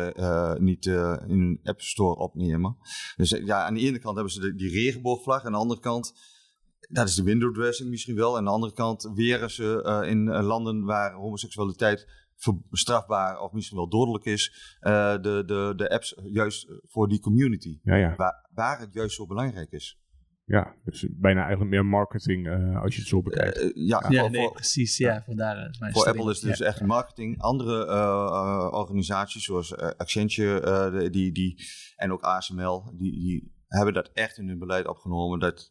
niet 0.60 0.86
in 0.86 0.92
hun 1.28 1.60
App 1.62 1.80
Store 1.80 2.16
opnemen. 2.16 2.76
Dus 3.16 3.30
ja, 3.30 3.64
aan 3.64 3.74
de 3.74 3.80
ene 3.80 3.98
kant 3.98 4.14
hebben 4.14 4.32
ze 4.32 4.40
de, 4.40 4.54
die 4.54 4.70
regenboogvlag, 4.70 5.44
aan 5.44 5.52
de 5.52 5.58
andere 5.58 5.80
kant 5.80 6.12
dat 6.88 7.08
is 7.08 7.14
de 7.14 7.22
window 7.22 7.54
dressing 7.54 7.90
misschien 7.90 8.16
wel. 8.16 8.32
En 8.32 8.38
aan 8.38 8.44
de 8.44 8.50
andere 8.50 8.72
kant 8.72 9.10
weren 9.14 9.50
ze 9.50 10.00
uh, 10.02 10.10
in 10.10 10.42
landen 10.42 10.84
waar 10.84 11.12
homoseksualiteit 11.12 12.06
strafbaar 12.70 13.40
of 13.40 13.52
misschien 13.52 13.76
wel 13.76 13.88
dodelijk 13.88 14.24
is, 14.24 14.76
uh, 14.80 15.12
de, 15.12 15.42
de, 15.46 15.72
de 15.76 15.90
apps 15.90 16.20
juist 16.24 16.72
voor 16.86 17.08
die 17.08 17.20
community. 17.20 17.78
Ja, 17.82 17.94
ja. 17.94 18.14
Waar, 18.16 18.48
waar 18.54 18.80
het 18.80 18.92
juist 18.92 19.16
zo 19.16 19.26
belangrijk 19.26 19.70
is. 19.70 19.98
Ja, 20.44 20.74
dus 20.84 21.06
bijna 21.10 21.40
eigenlijk 21.40 21.70
meer 21.70 21.86
marketing 21.86 22.46
uh, 22.46 22.82
als 22.82 22.94
je 22.94 23.00
het 23.00 23.08
zo 23.08 23.22
bekijkt. 23.22 23.62
Uh, 23.62 23.70
ja, 23.74 24.04
ja 24.08 24.20
voor, 24.20 24.30
nee, 24.30 24.50
precies. 24.50 24.96
Ja, 24.96 25.22
vandaar 25.22 25.76
mijn 25.78 25.92
Voor 25.92 26.06
Apple 26.06 26.30
is 26.30 26.40
het 26.40 26.50
dus 26.50 26.60
echt 26.60 26.80
marketing. 26.80 27.40
Andere 27.40 27.86
organisaties 28.72 29.44
zoals 29.44 29.76
Accenture 29.76 31.10
die, 31.10 31.32
die, 31.32 31.62
en 31.96 32.12
ook 32.12 32.22
ASML, 32.22 32.92
die, 32.96 33.12
die 33.12 33.52
hebben 33.66 33.94
dat 33.94 34.10
echt 34.12 34.38
in 34.38 34.48
hun 34.48 34.58
beleid 34.58 34.86
opgenomen. 34.86 35.38
Dat 35.38 35.68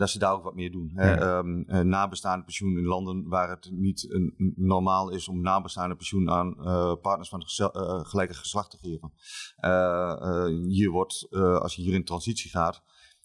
dat 0.00 0.10
ze 0.10 0.18
daar 0.18 0.32
ook 0.32 0.42
wat 0.42 0.54
meer 0.54 0.70
doen. 0.70 0.90
Hè? 0.94 1.36
Um, 1.38 1.64
nabestaande 1.88 2.44
pensioen 2.44 2.78
in 2.78 2.84
landen 2.84 3.28
waar 3.28 3.50
het 3.50 3.70
niet 3.72 4.12
een, 4.12 4.54
normaal 4.56 5.10
is 5.10 5.28
om 5.28 5.40
nabestaande 5.40 5.96
pensioen 5.96 6.30
aan 6.30 6.54
uh, 6.58 6.94
partners 7.02 7.28
van 7.28 7.40
het 7.40 7.58
uh, 7.58 8.00
gelijke 8.04 8.34
geslacht 8.34 8.70
te 8.70 8.78
geven. 8.78 9.12
Uh, 9.60 10.66
hier 10.66 10.90
wordt, 10.90 11.26
als 11.32 11.74
je 11.74 11.82
hier 11.82 11.94
in 11.94 12.04
transitie 12.04 12.50
gaat, 12.50 12.82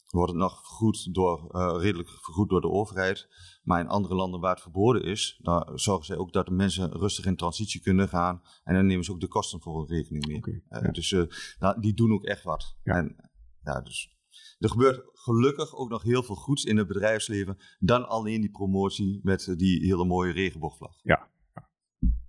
wordt 0.10 0.32
het 0.32 0.42
nog 0.42 0.66
vergoed 0.66 1.14
door, 1.14 1.50
redelijk 1.80 2.10
vergoed 2.10 2.50
door 2.50 2.62
de 2.62 2.70
overheid. 2.70 3.28
Maar 3.64 3.80
in 3.80 3.88
andere 3.88 4.16
landen 4.16 4.40
waar 4.40 4.54
het 4.54 4.62
verboden 4.62 5.04
is, 5.04 5.40
daar 5.42 5.72
zorgen 5.74 6.06
zij 6.06 6.18
ook 6.18 6.34
dat 6.34 6.46
de 6.46 6.52
mensen 6.52 6.92
rustig 6.92 7.26
in 7.26 7.36
transitie 7.36 7.82
kunnen 7.82 8.08
gaan. 8.10 8.42
En 8.64 8.74
dan 8.74 8.86
nemen 8.86 9.06
ze 9.06 9.12
ook 9.12 9.20
de 9.20 9.28
kosten 9.28 9.62
voor 9.62 9.80
een 9.80 9.96
rekening 9.96 10.26
mee. 10.26 10.92
Dus 10.92 11.12
nou, 11.60 11.82
die 11.82 11.94
doen 11.94 12.12
ook 12.12 12.24
echt 12.24 12.44
wat. 12.44 12.76
Ja. 12.84 12.94
En, 12.94 13.16
ja, 13.64 13.82
dus 13.82 14.15
er 14.60 14.70
gebeurt 14.70 15.02
gelukkig 15.14 15.76
ook 15.76 15.90
nog 15.90 16.04
heel 16.04 16.24
veel 16.24 16.36
goeds 16.36 16.64
in 16.64 16.78
het 16.78 16.88
bedrijfsleven 16.88 17.58
dan 17.80 18.08
alleen 18.08 18.42
die 18.42 18.52
promotie 18.52 19.20
met 19.24 19.54
die 19.58 19.86
hele 19.86 20.06
mooie 20.06 20.32
regenboogvlag. 20.32 21.00
Ja. 21.04 21.30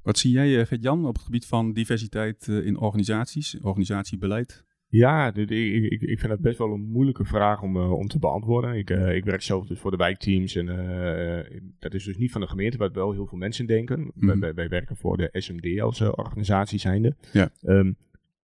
Wat 0.03 0.19
zie 0.19 0.33
jij, 0.33 0.61
eh, 0.61 0.67
Gert-Jan, 0.67 1.07
op 1.07 1.15
het 1.15 1.25
gebied 1.25 1.47
van 1.47 1.73
diversiteit 1.73 2.49
eh, 2.49 2.67
in 2.67 2.79
organisaties, 2.79 3.61
organisatiebeleid? 3.61 4.65
Ja, 4.89 5.35
ik, 5.35 5.51
ik, 5.51 6.03
ik 6.03 6.19
vind 6.19 6.29
dat 6.29 6.41
best 6.41 6.59
wel 6.59 6.73
een 6.73 6.89
moeilijke 6.89 7.25
vraag 7.25 7.63
om, 7.63 7.77
uh, 7.77 7.93
om 7.93 8.07
te 8.07 8.19
beantwoorden. 8.19 8.75
Ik, 8.75 8.91
uh, 8.91 9.15
ik 9.15 9.25
werk 9.25 9.43
zelf 9.43 9.67
dus 9.67 9.79
voor 9.79 9.91
de 9.91 9.97
wijkteams 9.97 10.55
en 10.55 10.67
uh, 10.67 11.61
dat 11.79 11.95
is 11.95 12.05
dus 12.05 12.17
niet 12.17 12.33
van 12.33 12.41
de 12.41 12.47
gemeente, 12.47 12.77
waar 12.77 12.93
wel 12.93 13.13
heel 13.13 13.27
veel 13.27 13.39
mensen 13.39 13.67
denken. 13.67 14.01
Mm 14.01 14.13
-hmm. 14.15 14.41
wij, 14.41 14.55
wij, 14.55 14.69
werken 14.69 14.97
voor 14.97 15.17
de 15.17 15.29
SMD 15.33 15.81
als 15.81 16.01
organisatie 16.01 16.79
zijnde. 16.79 17.17
Ja. 17.33 17.51
Um, 17.63 17.97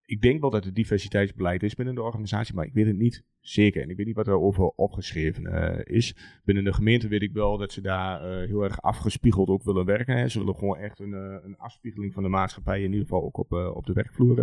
ik 0.04 0.20
denk 0.20 0.40
wel 0.40 0.50
dat 0.50 0.64
het 0.64 0.74
diversiteitsbeleid 0.74 1.62
is 1.62 1.74
binnen 1.74 1.94
de 1.94 2.02
organisatie, 2.02 2.54
maar 2.54 2.66
ik 2.66 2.72
weet 2.72 2.86
het 2.86 2.98
niet 2.98 3.24
zeker. 3.40 3.82
En 3.82 3.90
ik 3.90 3.96
weet 3.96 4.06
niet 4.06 4.16
wat 4.16 4.26
er 4.26 4.40
over 4.40 4.64
opgeschreven 4.64 5.44
uh, 5.44 5.96
is. 5.96 6.16
Binnen 6.44 6.64
de 6.64 6.72
gemeente 6.72 7.08
weet 7.08 7.22
ik 7.22 7.32
wel 7.32 7.58
dat 7.58 7.72
ze 7.72 7.80
daar 7.80 8.22
uh, 8.22 8.48
heel 8.48 8.62
erg 8.62 8.82
afgespiegeld 8.82 9.48
ook 9.48 9.62
willen 9.62 9.84
werken. 9.84 10.16
Hè. 10.16 10.28
Ze 10.28 10.38
willen 10.38 10.54
gewoon 10.54 10.76
echt 10.76 11.00
een, 11.00 11.10
uh, 11.10 11.36
een 11.42 11.56
afspiegeling 11.56 12.12
van 12.12 12.22
de 12.22 12.28
maatschappij 12.28 12.78
in 12.78 12.90
ieder 12.90 13.00
geval 13.00 13.22
ook 13.22 13.38
op, 13.38 13.52
op 13.52 13.86
de 13.86 13.92
werkvloer 13.92 14.38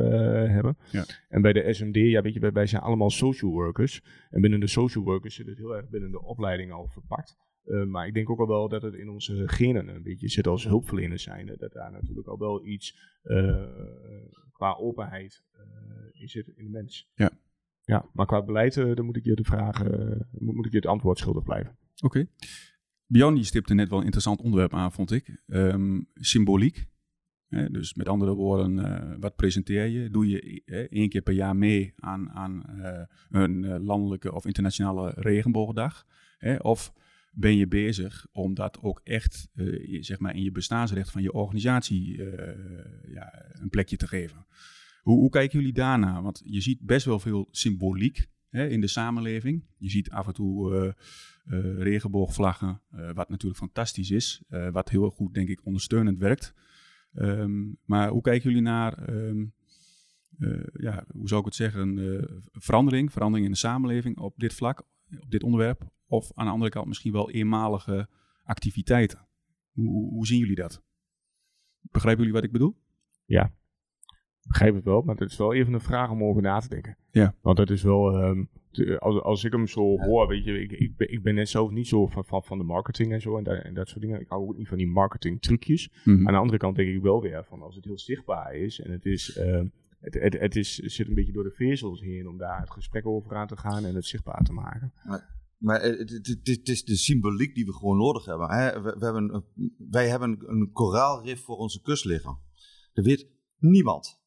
hebben. 0.50 0.78
Ja. 0.92 1.06
En 1.30 1.42
bij 1.42 1.54
de 1.54 1.74
SMD, 1.74 1.96
ja 1.96 2.22
weet 2.22 2.34
je, 2.34 2.52
wij 2.52 2.66
zijn 2.66 2.82
allemaal 2.82 3.10
social 3.10 3.52
workers. 3.52 4.02
En 4.30 4.42
binnen 4.42 4.60
de 4.60 4.68
social 4.68 5.04
workers 5.04 5.36
zit 5.36 5.48
het 5.48 5.58
heel 5.58 5.76
erg 5.76 5.90
binnen 5.90 6.12
de 6.12 6.22
opleiding 6.22 6.72
al 6.72 6.88
verpakt. 6.88 7.38
Uh, 7.70 7.86
maar 7.86 8.08
ik 8.08 8.14
denk 8.14 8.30
ook 8.30 8.40
al 8.40 8.48
wel 8.48 8.70
dat 8.70 8.82
het 8.82 8.94
in 8.94 9.10
onze 9.10 9.48
genen 9.48 9.88
een 9.88 10.04
beetje 10.04 10.30
zit 10.30 10.48
als 10.48 10.64
hulpverleners 10.64 11.24
zijn. 11.24 11.56
Dat 11.58 11.74
daar 11.74 11.92
natuurlijk 11.92 12.28
al 12.28 12.38
wel 12.38 12.66
iets 12.66 12.98
uh, 13.24 13.64
qua 14.52 14.74
openheid 14.74 15.44
uh, 15.56 16.22
in 16.22 16.30
zit 16.30 16.48
in 16.48 16.64
de 16.64 16.70
mens. 16.70 17.10
Ja. 17.16 17.32
Ja, 17.82 18.06
maar 18.14 18.26
qua 18.26 18.44
beleid, 18.44 18.74
dan 18.74 19.06
moet 19.06 19.16
ik 19.16 19.26
je 19.26 19.36
de 19.36 19.44
vraag, 19.44 19.84
moet, 20.32 20.56
moet, 20.56 20.66
ik 20.66 20.72
je 20.72 20.78
het 20.78 20.86
antwoord 20.86 21.18
schuldig 21.18 21.44
blijven. 21.44 21.78
Oké. 21.96 22.06
Okay. 22.06 22.28
Bjorn 23.06 23.36
die 23.36 23.44
stipte 23.44 23.74
net 23.74 23.90
wel 23.90 23.98
een 23.98 24.04
interessant 24.04 24.42
onderwerp 24.42 24.74
aan, 24.74 24.92
vond 24.92 25.12
ik. 25.12 25.42
Um, 25.48 26.08
symboliek. 26.14 26.88
dus 27.50 27.94
met 27.94 28.08
andere 28.08 28.34
woorden, 28.34 29.20
wat 29.20 29.36
presenteer 29.36 29.86
je? 29.86 30.10
Doe 30.10 30.28
je 30.28 30.64
één 30.90 31.10
keer 31.10 31.22
per 31.22 31.34
jaar 31.34 31.56
mee 31.56 31.94
aan, 31.96 32.30
aan 32.30 32.64
een 33.30 33.84
landelijke 33.84 34.34
of 34.34 34.46
internationale 34.46 35.14
regenboogdag? 35.16 36.06
of 36.62 36.94
ben 37.32 37.56
je 37.56 37.68
bezig 37.68 38.28
om 38.32 38.54
dat 38.54 38.80
ook 38.82 39.02
echt 39.04 39.50
uh, 39.54 40.02
zeg 40.04 40.20
maar 40.20 40.36
in 40.36 40.44
je 40.44 40.52
bestaansrecht 40.52 41.12
van 41.12 41.22
je 41.22 41.34
organisatie 41.34 42.18
uh, 42.18 42.34
ja, 43.14 43.46
een 43.52 43.70
plekje 43.70 43.98
te 43.98 44.08
geven. 44.08 44.46
Hoe, 45.02 45.18
hoe, 45.18 45.30
kijken 45.30 45.60
jullie 45.60 45.74
daarna? 45.74 46.22
Want 46.22 46.42
je 46.46 46.62
ziet 46.62 46.82
best 46.82 47.06
wel 47.06 47.20
veel 47.20 47.48
symboliek 47.52 48.28
hè, 48.50 48.68
in 48.68 48.82
de 48.82 48.88
samenleving. 48.88 49.66
Je 49.78 49.90
ziet 49.90 50.10
af 50.10 50.28
en 50.28 50.34
toe 50.34 50.74
uh, 51.46 51.78
regenboogvlaggen, 51.78 52.82
wat 53.14 53.30
natuurlijk 53.30 53.60
fantastisch 53.60 54.12
is. 54.12 54.44
wat 54.72 54.90
heel 54.90 55.10
goed, 55.10 55.34
denk 55.34 55.50
ik, 55.50 55.66
ondersteunend 55.66 56.18
werkt. 56.18 56.54
Um, 57.14 57.78
maar 57.86 58.10
hoe 58.10 58.22
kijken 58.22 58.50
jullie 58.50 58.64
naar, 58.64 59.10
um, 59.10 59.54
ja, 60.74 61.06
hoe 61.12 61.28
zou 61.28 61.40
ik 61.40 61.46
het 61.46 61.56
zeggen, 61.56 61.98
verandering, 62.52 63.12
verandering 63.12 63.48
in 63.48 63.54
de 63.54 63.60
samenleving 63.60 64.18
op 64.18 64.34
dit 64.38 64.54
vlak, 64.54 64.84
op 65.20 65.32
dit 65.32 65.44
onderwerp? 65.44 65.90
Of 66.10 66.32
aan 66.36 66.46
de 66.46 66.52
andere 66.52 66.72
kant 66.72 66.88
misschien 66.88 67.12
wel 67.12 67.32
eenmalige 67.32 68.08
activiteiten. 68.44 69.28
Hoe, 69.72 70.10
hoe 70.10 70.28
zien 70.28 70.40
jullie 70.40 70.56
dat? 70.56 70.84
Begrijpen 71.82 72.24
jullie 72.24 72.40
wat 72.40 72.48
ik 72.48 72.52
bedoel? 72.52 72.78
Ja, 73.26 73.52
begrijp 74.44 74.76
het 74.76 74.84
wel, 74.84 75.02
maar 75.02 75.16
het 75.16 75.32
is 75.32 75.38
wel 75.38 75.54
even 75.54 75.74
een 75.74 75.82
vraag 75.82 76.12
om 76.12 76.24
over 76.24 76.42
na 76.42 76.60
te 76.60 76.70
denken. 76.70 76.98
Ja. 77.12 77.36
Want 77.42 77.58
het 77.58 77.70
is 77.70 77.84
wel, 77.84 78.24
um, 78.24 78.50
als, 78.98 79.22
als 79.22 79.44
ik 79.44 79.52
hem 79.52 79.68
zo 79.68 79.98
hoor, 79.98 80.28
weet 80.28 80.44
je, 80.44 80.62
ik, 80.62 80.72
ik, 80.72 80.98
ben, 80.98 81.12
ik 81.12 81.24
ben 81.24 81.36
net 81.36 81.50
zelf 81.50 81.72
niet 81.72 81.88
zo 81.88 82.08
van, 82.08 82.26
van, 82.26 82.44
van 82.44 82.58
de 82.58 82.64
marketing 82.64 83.12
en 83.12 83.22
zo 83.22 83.38
en, 83.38 83.64
en 83.64 83.74
dat 83.74 83.88
soort 83.88 84.02
dingen. 84.02 84.20
Ik 84.20 84.30
hou 84.30 84.48
ook 84.48 84.58
niet 84.58 84.68
van 84.68 84.78
die 84.78 84.88
marketing 84.88 85.42
trucjes. 85.42 85.92
Mm 86.04 86.28
Aan 86.28 86.34
de 86.34 86.40
andere 86.40 86.58
kant 86.58 86.76
denk 86.76 86.96
ik 86.96 87.02
wel 87.02 87.22
weer 87.22 87.44
van 87.44 87.62
als 87.62 87.76
het 87.76 87.86
heel 87.86 88.00
zichtbaar 88.00 88.56
is 88.56 88.80
en 88.80 88.92
het 88.92 89.06
is... 89.06 89.40
Het, 90.00 90.14
het, 90.14 90.40
het 90.40 90.56
is, 90.56 90.76
zit 90.76 91.08
een 91.08 91.14
beetje 91.14 91.32
door 91.32 91.44
de 91.44 91.52
vezels 91.52 92.02
heen 92.02 92.28
om 92.28 92.38
daar 92.38 92.60
het 92.60 92.70
gesprek 92.70 93.06
over 93.06 93.36
aan 93.36 93.48
te 93.48 93.58
gaan 93.58 93.86
en 93.86 93.96
het 93.96 94.06
zichtbaar 94.06 94.44
te 94.44 94.54
maken. 94.54 94.94
Maar 95.04 95.39
maar 95.60 95.82
het, 95.82 96.70
is 96.70 96.84
de 96.86 96.96
symboliek 96.96 97.56
die 97.56 97.66
we 97.66 97.74
gewoon 97.74 97.98
nodig 97.98 98.26
hebben. 98.26 98.50
Hè? 98.50 98.82
We, 98.82 98.96
we 99.00 99.06
hebben 99.06 99.46
wij 99.78 100.08
hebben 100.08 100.38
een 100.46 100.72
koraalrif 100.72 101.44
voor 101.44 101.58
onze 101.58 101.82
kust 101.82 102.06
liggen. 102.06 102.40
Dat 102.94 103.06
weet 103.06 103.28
niemand. 103.58 104.20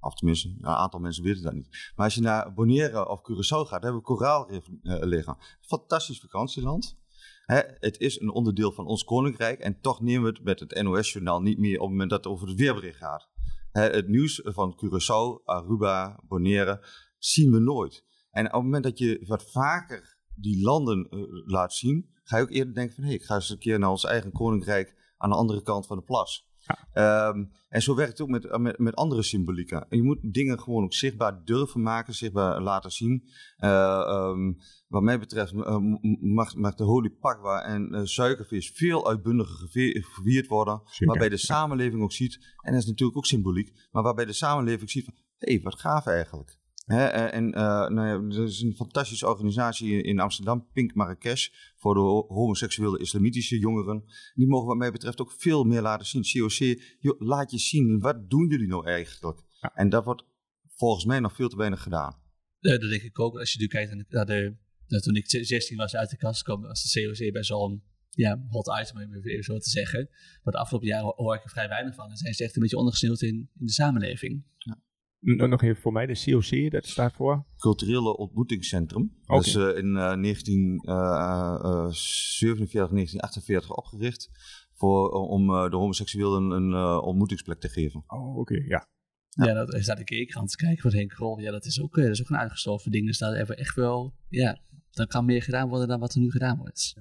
Of 0.00 0.14
tenminste, 0.14 0.48
een 0.48 0.66
aantal 0.66 1.00
mensen 1.00 1.24
weten 1.24 1.42
dat 1.42 1.52
niet. 1.52 1.92
Maar 1.96 2.04
als 2.04 2.14
je 2.14 2.20
naar 2.20 2.54
Bonaire 2.54 3.08
of 3.08 3.20
Curaçao 3.20 3.68
gaat, 3.68 3.82
hebben 3.82 4.00
we 4.00 4.06
koraalrif 4.06 4.68
uh, 4.68 4.96
liggen. 5.00 5.36
Fantastisch 5.60 6.20
vakantieland. 6.20 6.98
Hè? 7.44 7.60
Het 7.78 7.98
is 7.98 8.20
een 8.20 8.30
onderdeel 8.30 8.72
van 8.72 8.86
ons 8.86 9.04
koninkrijk. 9.04 9.60
En 9.60 9.80
toch 9.80 10.00
nemen 10.00 10.22
we 10.22 10.28
het 10.28 10.44
met 10.44 10.60
het 10.60 10.82
NOS-journaal 10.82 11.40
niet 11.40 11.58
meer 11.58 11.74
op 11.74 11.80
het 11.80 11.90
moment 11.90 12.10
dat 12.10 12.24
het 12.24 12.32
over 12.32 12.48
het 12.48 12.56
weerbericht 12.56 12.98
gaat. 12.98 13.28
Hè, 13.70 13.82
het 13.82 14.08
nieuws 14.08 14.40
van 14.44 14.80
Curaçao, 14.84 15.44
Aruba, 15.44 16.20
Bonaire 16.28 16.86
zien 17.18 17.52
we 17.52 17.58
nooit. 17.58 18.04
En 18.30 18.46
op 18.46 18.52
het 18.52 18.62
moment 18.62 18.84
dat 18.84 18.98
je 18.98 19.22
wat 19.26 19.50
vaker 19.50 20.13
die 20.36 20.62
landen 20.62 21.06
uh, 21.10 21.22
laat 21.46 21.72
zien, 21.72 22.10
ga 22.22 22.36
je 22.36 22.42
ook 22.42 22.50
eerder 22.50 22.74
denken 22.74 22.94
van 22.94 23.04
hé, 23.04 23.10
hey, 23.10 23.18
ik 23.18 23.24
ga 23.24 23.34
eens 23.34 23.50
een 23.50 23.58
keer 23.58 23.78
naar 23.78 23.90
ons 23.90 24.04
eigen 24.04 24.32
koninkrijk 24.32 24.94
aan 25.16 25.30
de 25.30 25.36
andere 25.36 25.62
kant 25.62 25.86
van 25.86 25.96
de 25.96 26.04
plas. 26.04 26.52
Ja. 26.92 27.28
Um, 27.28 27.52
en 27.68 27.82
zo 27.82 27.94
werkt 27.94 28.10
het 28.10 28.20
ook 28.20 28.28
met, 28.28 28.58
met, 28.58 28.78
met 28.78 28.94
andere 28.94 29.22
symbolieken. 29.22 29.86
je 29.88 30.02
moet 30.02 30.18
dingen 30.22 30.60
gewoon 30.60 30.84
ook 30.84 30.92
zichtbaar 30.92 31.44
durven 31.44 31.82
maken, 31.82 32.14
zichtbaar 32.14 32.62
laten 32.62 32.90
zien. 32.90 33.28
Uh, 33.58 34.30
um, 34.30 34.56
wat 34.88 35.02
mij 35.02 35.18
betreft 35.18 35.52
uh, 35.52 35.78
mag, 36.20 36.54
mag 36.54 36.74
de 36.74 36.84
Holy 36.84 37.10
Pakwa 37.10 37.62
en 37.62 37.94
uh, 37.94 38.00
suikervis 38.04 38.70
veel 38.70 39.08
uitbundiger 39.08 39.68
gevierd 40.02 40.46
worden. 40.46 40.80
Zeker. 40.84 41.06
Waarbij 41.06 41.28
de 41.28 41.36
samenleving 41.36 42.02
ook 42.02 42.12
ziet, 42.12 42.34
en 42.60 42.72
dat 42.72 42.82
is 42.82 42.88
natuurlijk 42.88 43.18
ook 43.18 43.26
symboliek, 43.26 43.88
maar 43.90 44.02
waarbij 44.02 44.24
de 44.24 44.32
samenleving 44.32 44.90
ziet 44.90 45.04
van 45.04 45.14
hé, 45.38 45.52
hey, 45.52 45.62
wat 45.62 45.80
gaaf 45.80 46.06
eigenlijk. 46.06 46.58
Eh, 46.84 47.34
en 47.34 47.46
uh, 47.46 47.88
nou 47.88 48.06
ja, 48.06 48.36
er 48.36 48.44
is 48.44 48.60
een 48.60 48.74
fantastische 48.74 49.26
organisatie 49.26 50.02
in 50.02 50.20
Amsterdam, 50.20 50.66
Pink 50.72 50.94
Marrakesh, 50.94 51.48
voor 51.76 51.94
de 51.94 52.00
homoseksuele 52.34 52.98
islamitische 52.98 53.58
jongeren. 53.58 54.04
Die 54.34 54.46
mogen 54.46 54.66
wat 54.66 54.76
mij 54.76 54.90
betreft 54.90 55.20
ook 55.20 55.32
veel 55.32 55.64
meer 55.64 55.82
laten 55.82 56.06
zien. 56.06 56.22
COC, 56.22 56.80
joh, 57.00 57.20
laat 57.20 57.50
je 57.50 57.58
zien, 57.58 58.00
wat 58.00 58.30
doen 58.30 58.48
jullie 58.48 58.66
nou 58.66 58.86
eigenlijk? 58.86 59.40
Ja. 59.60 59.74
En 59.74 59.88
dat 59.88 60.04
wordt 60.04 60.24
volgens 60.66 61.04
mij 61.04 61.20
nog 61.20 61.34
veel 61.34 61.48
te 61.48 61.56
weinig 61.56 61.82
gedaan. 61.82 62.22
Dat 62.60 62.80
denk 62.80 63.02
ik 63.02 63.20
ook. 63.20 63.38
Als 63.38 63.52
je 63.52 63.58
nu 63.58 63.66
kijkt 63.66 64.08
naar 64.08 64.26
de, 64.26 64.56
naar 64.86 65.00
toen 65.00 65.16
ik 65.16 65.28
16 65.28 65.76
was 65.76 65.96
uit 65.96 66.10
de 66.10 66.16
kast 66.16 66.42
kwam, 66.42 66.62
was 66.62 66.92
de 66.92 67.06
COC 67.06 67.32
bij 67.32 67.44
zo'n 67.44 67.82
ja, 68.10 68.46
hot 68.48 68.80
item, 68.80 69.02
om 69.02 69.14
even 69.14 69.44
zo 69.44 69.58
te 69.58 69.70
zeggen. 69.70 70.08
Maar 70.42 70.52
de 70.52 70.58
afgelopen 70.58 70.88
jaren 70.88 71.12
hoor 71.16 71.34
ik 71.34 71.44
er 71.44 71.50
vrij 71.50 71.68
weinig 71.68 71.94
van. 71.94 72.10
En 72.10 72.16
zijn 72.16 72.34
ze 72.34 72.44
echt 72.44 72.56
een 72.56 72.62
beetje 72.62 72.76
ondergesneeuwd 72.76 73.22
in, 73.22 73.34
in 73.58 73.66
de 73.66 73.72
samenleving. 73.72 74.44
Ja. 74.58 74.82
Nog 75.24 75.62
even 75.62 75.82
voor 75.82 75.92
mij, 75.92 76.06
de 76.06 76.22
COC, 76.24 76.70
dat 76.70 76.86
staat 76.86 77.12
voor? 77.12 77.44
Culturele 77.56 78.16
Ontmoetingscentrum. 78.16 79.12
Okay. 79.22 79.36
Dat 79.36 79.46
is 79.46 79.54
uh, 79.54 79.76
in 79.76 79.86
uh, 79.86 79.94
1947, 79.94 82.90
1948 82.90 83.76
opgericht. 83.76 84.30
Voor, 84.74 85.10
om 85.10 85.50
uh, 85.50 85.70
de 85.70 85.76
homoseksuelen 85.76 86.50
een, 86.50 86.72
een 86.72 87.00
ontmoetingsplek 87.00 87.60
te 87.60 87.68
geven. 87.68 88.04
Oh, 88.06 88.28
oké, 88.28 88.38
okay, 88.38 88.64
ja. 88.68 88.88
Ja, 89.28 89.46
ja 89.46 89.54
dat 89.54 89.74
is 89.74 89.86
daar 89.86 90.04
de 90.04 90.34
aan 90.38 90.46
te 90.46 90.56
kijken 90.56 90.82
voor 90.82 90.92
Henk 90.92 91.12
Grol. 91.12 91.38
Ja, 91.38 91.50
dat 91.50 91.64
is 91.64 91.80
ook, 91.80 91.94
dat 91.94 92.10
is 92.10 92.22
ook 92.22 92.28
een 92.28 92.36
uitgestoven 92.36 92.90
ding. 92.90 93.06
Dus 93.06 93.18
daar 93.18 93.36
hebben 93.36 93.56
we 93.56 93.62
echt 93.62 93.74
wel, 93.74 94.14
ja, 94.28 94.60
dan 94.90 95.06
kan 95.06 95.24
meer 95.24 95.42
gedaan 95.42 95.68
worden 95.68 95.88
dan 95.88 96.00
wat 96.00 96.14
er 96.14 96.20
nu 96.20 96.30
gedaan 96.30 96.58
wordt 96.58 96.94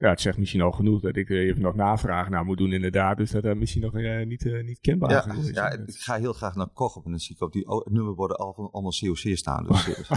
ja, 0.00 0.08
het 0.08 0.20
zegt 0.20 0.38
misschien 0.38 0.60
al 0.60 0.72
genoeg 0.72 1.00
dat 1.00 1.16
ik 1.16 1.28
even 1.28 1.62
nog 1.62 1.74
navraag 1.74 2.28
naar 2.28 2.44
moet 2.44 2.58
doen 2.58 2.72
inderdaad. 2.72 3.16
Dus 3.16 3.30
dat 3.30 3.44
is 3.44 3.54
misschien 3.54 3.82
nog 3.82 3.94
uh, 3.94 4.26
niet, 4.26 4.44
uh, 4.44 4.64
niet 4.64 4.80
kenbaar 4.80 5.10
ja, 5.10 5.34
is. 5.34 5.50
Ja, 5.50 5.70
ik 5.70 5.96
ga 5.96 6.16
heel 6.16 6.32
graag 6.32 6.54
naar 6.54 6.68
Koch 6.68 6.96
op 6.96 7.04
en 7.04 7.10
dan 7.10 7.20
zie 7.20 7.34
ik 7.34 7.42
op 7.42 7.52
die 7.52 7.66
nummerborden 7.84 8.36
al, 8.36 8.68
allemaal 8.72 8.92
COC 9.00 9.36
staan. 9.36 9.66
Dus, 9.66 9.86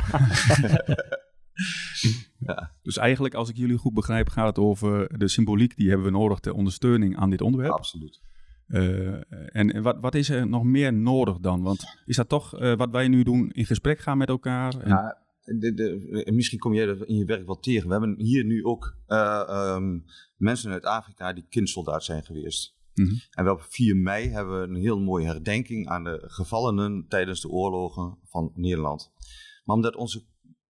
ja. 2.47 2.71
dus 2.81 2.97
eigenlijk, 2.97 3.33
als 3.33 3.49
ik 3.49 3.57
jullie 3.57 3.77
goed 3.77 3.93
begrijp, 3.93 4.29
gaat 4.29 4.47
het 4.47 4.57
over 4.57 5.17
de 5.19 5.27
symboliek 5.27 5.75
die 5.77 5.87
hebben 5.87 6.05
we 6.05 6.11
nodig 6.11 6.39
ter 6.39 6.53
ondersteuning 6.53 7.17
aan 7.17 7.29
dit 7.29 7.41
onderwerp. 7.41 7.73
Absoluut. 7.73 8.21
Uh, 8.67 9.21
en 9.55 9.81
wat, 9.81 9.97
wat 9.99 10.15
is 10.15 10.29
er 10.29 10.47
nog 10.47 10.63
meer 10.63 10.93
nodig 10.93 11.39
dan? 11.39 11.61
Want 11.61 11.83
is 12.05 12.15
dat 12.15 12.29
toch 12.29 12.59
wat 12.59 12.89
wij 12.91 13.07
nu 13.07 13.23
doen, 13.23 13.49
in 13.51 13.65
gesprek 13.65 13.99
gaan 13.99 14.17
met 14.17 14.29
elkaar? 14.29 14.77
En... 14.79 14.89
Ja, 14.89 15.22
de, 15.43 15.73
de, 15.73 16.31
misschien 16.33 16.59
kom 16.59 16.73
jij 16.73 16.87
er 16.87 17.07
in 17.07 17.15
je 17.15 17.25
werk 17.25 17.45
wel 17.45 17.59
tegen. 17.59 17.87
We 17.87 17.91
hebben 17.91 18.19
hier 18.19 18.45
nu 18.45 18.65
ook 18.65 18.95
uh, 19.07 19.75
um, 19.75 20.05
mensen 20.37 20.71
uit 20.71 20.85
Afrika 20.85 21.33
die 21.33 21.45
kindsoldaat 21.49 22.03
zijn 22.03 22.23
geweest. 22.23 22.75
Mm 22.93 23.07
-hmm. 23.07 23.19
En 23.31 23.49
op 23.49 23.61
4 23.61 23.95
mei 23.95 24.29
hebben 24.29 24.61
we 24.61 24.67
een 24.67 24.81
heel 24.81 24.99
mooie 24.99 25.25
herdenking 25.25 25.87
aan 25.87 26.03
de 26.03 26.23
gevallenen 26.25 27.05
tijdens 27.07 27.41
de 27.41 27.49
oorlogen 27.49 28.17
van 28.23 28.51
Nederland. 28.55 29.11
Maar 29.63 29.75
omdat 29.75 29.95
onze 29.95 30.25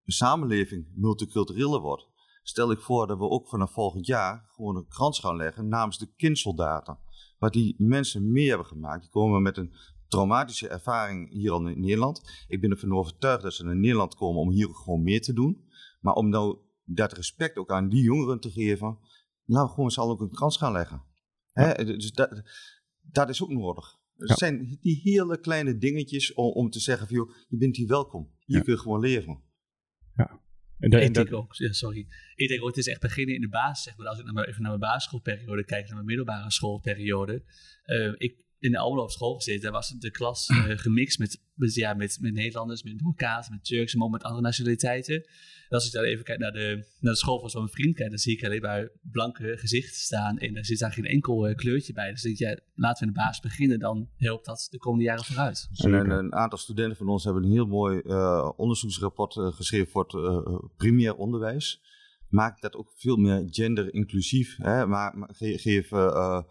samenleving 0.06 0.88
multicultureler 0.96 1.80
wordt, 1.80 2.08
stel 2.44 2.72
ik 2.72 2.80
voor 2.80 3.08
dat 3.08 3.18
we 3.18 3.30
ook 3.30 3.50
vanaf 3.50 3.72
volgend 3.72 4.06
jaar 4.06 4.46
gewoon 4.52 4.76
een 4.76 4.88
krans 4.88 5.20
gaan 5.20 5.36
leggen 5.36 5.68
namens 5.68 5.98
de 5.98 6.14
kindsoldaten. 6.16 6.98
Wat 7.38 7.54
die 7.54 7.76
mensen 7.78 8.32
mee 8.32 8.48
hebben 8.48 8.68
gemaakt. 8.68 9.02
Die 9.02 9.10
komen 9.10 9.42
met 9.42 9.58
een 9.58 9.74
traumatische 10.14 10.68
ervaring 10.68 11.32
hier 11.32 11.52
al 11.52 11.68
in 11.68 11.80
Nederland. 11.80 12.46
Ik 12.48 12.62
ben 12.62 12.72
ervan 12.72 12.94
overtuigd 12.94 13.44
dat 13.44 13.54
ze 13.54 13.64
naar 13.64 13.76
Nederland 13.76 14.16
komen 14.16 14.42
om 14.42 14.52
hier 14.52 14.70
gewoon 14.70 15.04
meer 15.04 15.22
te 15.22 15.34
doen. 15.34 15.64
Maar 16.00 16.14
om 16.14 16.30
nou 16.30 16.58
dat 16.86 17.14
respect 17.14 17.58
ook 17.58 17.72
aan 17.72 17.90
die 17.90 18.04
jongeren 18.04 18.40
te 18.40 18.52
geven, 18.52 18.98
nou 19.46 19.70
gewoon 19.70 19.92
zal 19.92 20.10
ook 20.10 20.22
een 20.22 20.32
krans 20.32 20.58
gaan 20.58 20.72
leggen. 20.72 21.04
Hè? 21.52 21.86
Dus 21.86 22.12
dat, 22.12 22.42
dat 23.02 23.30
is 23.30 23.44
ook 23.44 23.50
nodig. 23.50 24.02
Het 24.16 24.38
zijn 24.38 24.78
die 24.82 25.00
hele 25.04 25.40
kleine 25.40 25.78
dingetjes 25.78 26.34
om, 26.34 26.52
om 26.52 26.70
te 26.70 26.80
zeggen 26.80 27.08
van, 27.08 27.16
joh, 27.16 27.36
je 27.48 27.58
bent 27.58 27.76
hier 27.76 27.88
welkom. 27.88 28.32
Hier 28.46 28.58
ja. 28.58 28.64
kun 28.64 28.74
je 28.74 28.80
gewoon 28.80 29.00
leven. 29.00 29.42
Ja. 30.16 30.40
En, 30.80 30.90
de, 30.90 31.02
ik 31.02 31.14
denk 31.14 31.34
ook, 31.34 31.54
sorry. 31.56 32.08
Ik 32.36 32.48
denk 32.48 32.62
ook, 32.62 32.68
het 32.68 32.78
is 32.78 32.88
echt 32.88 33.02
beginnen 33.02 33.36
in 33.36 33.42
de 33.42 33.50
basis. 33.50 33.84
Zeg 33.84 33.98
maar, 33.98 34.08
als 34.08 34.20
ik 34.20 34.26
naar 34.26 34.34
mijn, 34.34 34.48
even 34.48 34.62
naar 34.62 34.78
mijn 34.78 34.92
basisschoolperiode 34.92 35.66
kijk, 35.66 35.86
naar 35.86 35.96
mijn 35.96 36.06
middelbare 36.06 36.52
schoolperiode. 36.52 37.44
Uh, 37.86 38.14
ik, 38.18 38.46
in 38.64 38.72
de 38.72 38.78
Almelo 38.78 39.04
op 39.04 39.12
school 39.12 39.36
gezeten. 39.36 39.62
Daar 39.62 39.72
was 39.72 39.90
de 39.90 40.12
klas 40.12 40.50
uh, 40.50 40.64
gemixt 40.78 41.20
met, 41.20 41.42
met, 41.54 41.74
ja, 41.74 41.94
met, 41.94 42.18
met 42.22 42.34
Nederlanders, 42.34 42.84
met 42.84 43.02
Marokkaans, 43.02 43.50
met 43.50 43.66
Turks, 43.66 43.96
maar 43.96 44.06
ook 44.06 44.12
met 44.12 44.24
andere 44.24 44.42
nationaliteiten. 44.42 45.16
En 45.16 45.70
als 45.70 45.86
ik 45.86 45.92
dan 45.92 46.04
even 46.04 46.24
kijk 46.24 46.40
naar 46.40 46.52
de, 46.52 46.86
naar 47.00 47.14
de 47.14 47.18
school 47.18 47.40
van 47.40 47.50
zo'n 47.50 47.70
vriend 47.70 47.96
kijk, 47.96 48.10
dan 48.10 48.18
zie 48.18 48.38
ik 48.38 48.46
alleen 48.46 48.62
maar 48.62 48.90
blanke 49.02 49.58
gezichten 49.58 50.02
staan. 50.02 50.38
En 50.38 50.54
daar 50.54 50.66
zit 50.66 50.80
daar 50.80 50.92
geen 50.92 51.06
enkel 51.06 51.50
uh, 51.50 51.56
kleurtje 51.56 51.94
bij. 51.94 52.12
Dus 52.12 52.22
denk 52.22 52.38
je, 52.38 52.46
ja, 52.46 52.60
laten 52.76 53.00
we 53.00 53.08
in 53.08 53.14
de 53.14 53.20
basis 53.20 53.40
beginnen, 53.40 53.80
dan 53.80 54.10
helpt 54.18 54.46
dat 54.46 54.68
de 54.72 54.78
komende 54.78 55.06
jaren 55.06 55.24
vooruit. 55.24 55.70
En 55.74 55.94
een, 55.94 56.10
een 56.10 56.34
aantal 56.34 56.58
studenten 56.58 56.98
van 56.98 57.08
ons 57.08 57.24
hebben 57.24 57.44
een 57.44 57.52
heel 57.52 57.68
mooi 57.68 58.02
uh, 58.04 58.52
onderzoeksrapport 58.56 59.34
geschreven 59.34 59.92
voor 59.92 60.04
het 60.04 60.76
primair 60.78 61.16
onderwijs 61.16 61.82
maak 62.34 62.62
dat 62.62 62.76
ook 62.76 62.92
veel 62.96 63.16
meer 63.16 63.48
gender-inclusief. 63.50 64.60
Maar, 64.60 65.14
geef 65.38 65.92
uh, 65.92 66.42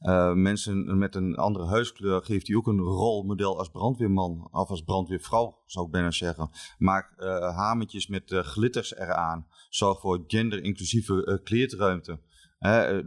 uh, 0.00 0.32
mensen 0.32 0.98
met 0.98 1.14
een 1.14 1.36
andere 1.36 1.66
huiskleur 1.66 2.22
geeft 2.22 2.46
die 2.46 2.56
ook 2.56 2.66
een 2.66 2.80
rolmodel 2.80 3.58
als 3.58 3.68
brandweerman 3.68 4.48
of 4.50 4.68
als 4.68 4.82
brandweervrouw, 4.82 5.62
zou 5.66 5.86
ik 5.86 5.92
bijna 5.92 6.10
zeggen. 6.10 6.50
Maak 6.78 7.14
uh, 7.18 7.56
hamertjes 7.56 8.06
met 8.06 8.34
glitters 8.34 8.96
eraan. 8.96 9.46
Zorg 9.68 10.00
voor 10.00 10.24
gender-inclusieve 10.26 11.40
kleedruimte. 11.44 12.20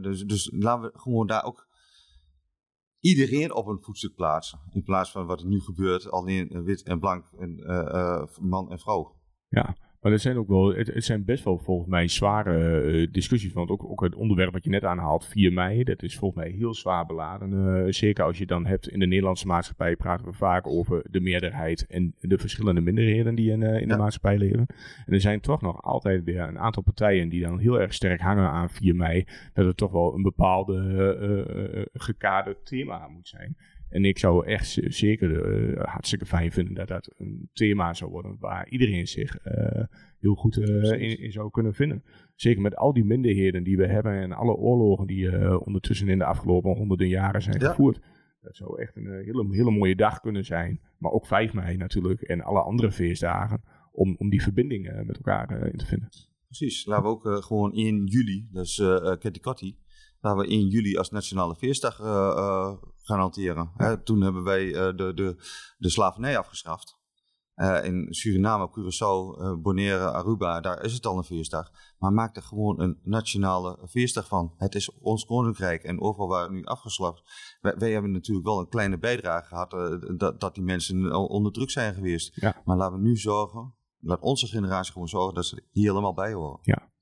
dus, 0.01 0.23
dus 0.23 0.51
laten 0.53 0.91
we 0.91 0.99
gewoon 0.99 1.27
daar 1.27 1.43
ook 1.43 1.67
iedereen 2.99 3.53
op 3.53 3.67
een 3.67 3.81
voetstuk 3.81 4.15
plaatsen. 4.15 4.59
In 4.71 4.83
plaats 4.83 5.11
van 5.11 5.25
wat 5.25 5.39
er 5.39 5.47
nu 5.47 5.59
gebeurt, 5.59 6.11
alleen 6.11 6.63
wit 6.63 6.83
en 6.83 6.99
blank, 6.99 7.25
en, 7.39 7.55
man 8.41 8.71
en 8.71 8.79
vrouw. 8.79 9.15
Ja, 9.47 9.75
maar 10.03 10.11
het 10.11 10.21
zijn 10.21 10.37
ook 10.37 10.47
wel, 10.47 10.75
het, 10.75 10.91
zijn 10.95 11.25
best 11.25 11.43
wel 11.43 11.57
volgens 11.57 11.89
mij 11.89 12.07
zware 12.07 12.83
uh, 12.83 13.07
discussies. 13.11 13.53
Want 13.53 13.69
ook, 13.69 13.83
ook 13.83 14.01
het 14.01 14.15
onderwerp 14.15 14.53
wat 14.53 14.63
je 14.63 14.69
net 14.69 14.83
aanhaalt, 14.83 15.25
4 15.25 15.53
mei, 15.53 15.83
dat 15.83 16.03
is 16.03 16.17
volgens 16.17 16.43
mij 16.43 16.53
heel 16.53 16.73
zwaar 16.73 17.05
beladen. 17.05 17.51
Uh, 17.51 17.91
zeker 17.91 18.23
als 18.23 18.37
je 18.37 18.45
dan 18.45 18.65
hebt 18.65 18.87
in 18.87 18.99
de 18.99 19.05
Nederlandse 19.05 19.47
maatschappij, 19.47 19.95
praten 19.95 20.25
we 20.25 20.33
vaak 20.33 20.67
over 20.67 21.05
de 21.09 21.19
meerderheid 21.19 21.85
en 21.87 22.15
de 22.19 22.37
verschillende 22.37 22.81
minderheden 22.81 23.35
die 23.35 23.51
in, 23.51 23.61
uh, 23.61 23.81
in 23.81 23.87
de 23.87 23.97
maatschappij 23.97 24.37
leven. 24.37 24.65
En 25.05 25.13
er 25.13 25.21
zijn 25.21 25.39
toch 25.39 25.61
nog 25.61 25.81
altijd 25.81 26.23
weer 26.23 26.39
een 26.41 26.59
aantal 26.59 26.83
partijen 26.83 27.29
die 27.29 27.41
dan 27.41 27.59
heel 27.59 27.79
erg 27.81 27.93
sterk 27.93 28.21
hangen 28.21 28.49
aan 28.49 28.69
4 28.69 28.95
mei. 28.95 29.25
Dat 29.53 29.65
het 29.65 29.77
toch 29.77 29.91
wel 29.91 30.13
een 30.13 30.23
bepaalde 30.23 31.89
gekaderd 31.93 32.65
thema 32.65 33.07
moet 33.07 33.27
zijn. 33.27 33.55
En 33.93 34.05
ik 34.05 34.17
zou 34.17 34.45
echt 34.45 34.77
zeker 34.87 35.29
uh, 35.29 35.83
hartstikke 35.83 36.25
fijn 36.25 36.51
vinden 36.51 36.73
dat 36.73 36.87
dat 36.87 37.13
een 37.17 37.49
thema 37.53 37.93
zou 37.93 38.11
worden 38.11 38.35
waar 38.39 38.69
iedereen 38.69 39.07
zich 39.07 39.45
uh, 39.45 39.83
heel 40.19 40.35
goed 40.35 40.57
uh, 40.57 40.91
in, 40.91 41.19
in, 41.19 41.31
zou 41.31 41.51
kunnen 41.51 41.73
vinden. 41.73 42.03
Zeker 42.35 42.61
met 42.61 42.75
al 42.75 42.93
die 42.93 43.05
minderheden 43.05 43.63
die 43.63 43.77
we 43.77 43.87
hebben 43.87 44.13
en 44.13 44.31
alle 44.31 44.55
oorlogen 44.55 45.07
die 45.07 45.59
ondertussen 45.65 46.07
in 46.07 46.17
de 46.17 46.25
afgelopen 46.25 46.75
honderden 46.75 47.07
jaren 47.07 47.41
zijn 47.41 47.61
gevoerd. 47.61 47.99
Dat 48.41 48.55
zou 48.55 48.81
echt 48.81 48.95
een 48.95 49.23
hele, 49.23 49.47
hele 49.49 49.71
mooie 49.71 49.95
dag 49.95 50.19
kunnen 50.19 50.45
zijn. 50.45 50.79
Maar 50.97 51.11
ook 51.11 51.25
5 51.25 51.53
mei 51.53 51.77
natuurlijk 51.77 52.21
en 52.21 52.41
alle 52.41 52.61
andere 52.61 52.91
feestdagen 52.91 53.61
om, 53.91 54.15
om 54.17 54.29
die 54.29 54.41
verbinding 54.41 55.03
met 55.05 55.15
elkaar 55.15 55.67
in 55.67 55.77
te 55.77 55.85
vinden. 55.85 56.09
Precies, 56.45 56.85
laten 56.85 57.03
we 57.03 57.09
ook 57.09 57.43
gewoon 57.43 57.73
1 57.73 58.05
juli, 58.05 58.47
dus 58.51 58.77
uh, 58.77 59.15
Ketty 59.19 59.39
Laten 60.23 60.41
we 60.41 60.47
1 60.47 60.67
juli 60.67 60.97
als 60.97 61.09
nationale 61.09 61.55
feestdag 61.55 61.99
uh, 61.99 62.05
uh, 62.07 62.73
gaan 63.01 63.19
hanteren. 63.19 63.71
Hè, 63.75 64.03
toen 64.03 64.21
hebben 64.21 64.43
wij 64.43 64.65
uh, 64.65 64.73
de, 64.73 65.11
de, 65.15 65.35
de 65.77 65.89
slavernij 65.89 66.37
afgeschaft. 66.37 67.01
in 67.83 68.07
Suriname, 68.09 68.69
Curaçao, 68.69 69.61
Bonaire, 69.61 70.11
Aruba, 70.11 70.61
daar 70.61 70.83
is 70.83 70.93
het 70.93 71.05
al 71.05 71.17
een 71.17 71.23
feestdag. 71.23 71.71
Maar 71.97 72.13
maak 72.13 72.35
er 72.35 72.41
gewoon 72.41 72.79
een 72.79 72.99
nationale 73.03 73.87
feestdag 73.89 74.27
van. 74.27 74.53
Het 74.57 74.75
is 74.75 74.91
ons 74.99 75.25
koninkrijk 75.25 75.83
en 75.83 76.01
overal 76.01 76.27
waar 76.27 76.43
het 76.43 76.51
nu 76.51 76.63
afgeslacht. 76.63 77.21
Wij, 77.61 77.75
wij 77.77 77.91
hebben 77.91 78.11
natuurlijk 78.11 78.47
wel 78.47 78.59
een 78.59 78.69
kleine 78.69 78.97
bijdrage 78.97 79.47
gehad 79.47 79.71
dat, 80.19 80.39
dat 80.39 80.55
die 80.55 80.63
mensen 80.63 81.15
onder 81.15 81.51
druk 81.51 81.69
zijn 81.69 81.93
geweest. 81.93 82.41
Ja. 82.41 82.61
Maar 82.65 82.77
laten 82.77 82.97
we 82.97 83.03
nu 83.03 83.17
zorgen, 83.17 83.75
laat 83.99 84.21
onze 84.21 84.47
generatie 84.47 84.91
gewoon 84.91 85.07
zorgen 85.07 85.33
dat 85.33 85.45
ze 85.45 85.63
hier 85.71 85.89
helemaal 85.89 86.13
bij 86.13 86.33
horen. 86.33 86.59
Ja. 86.61 86.92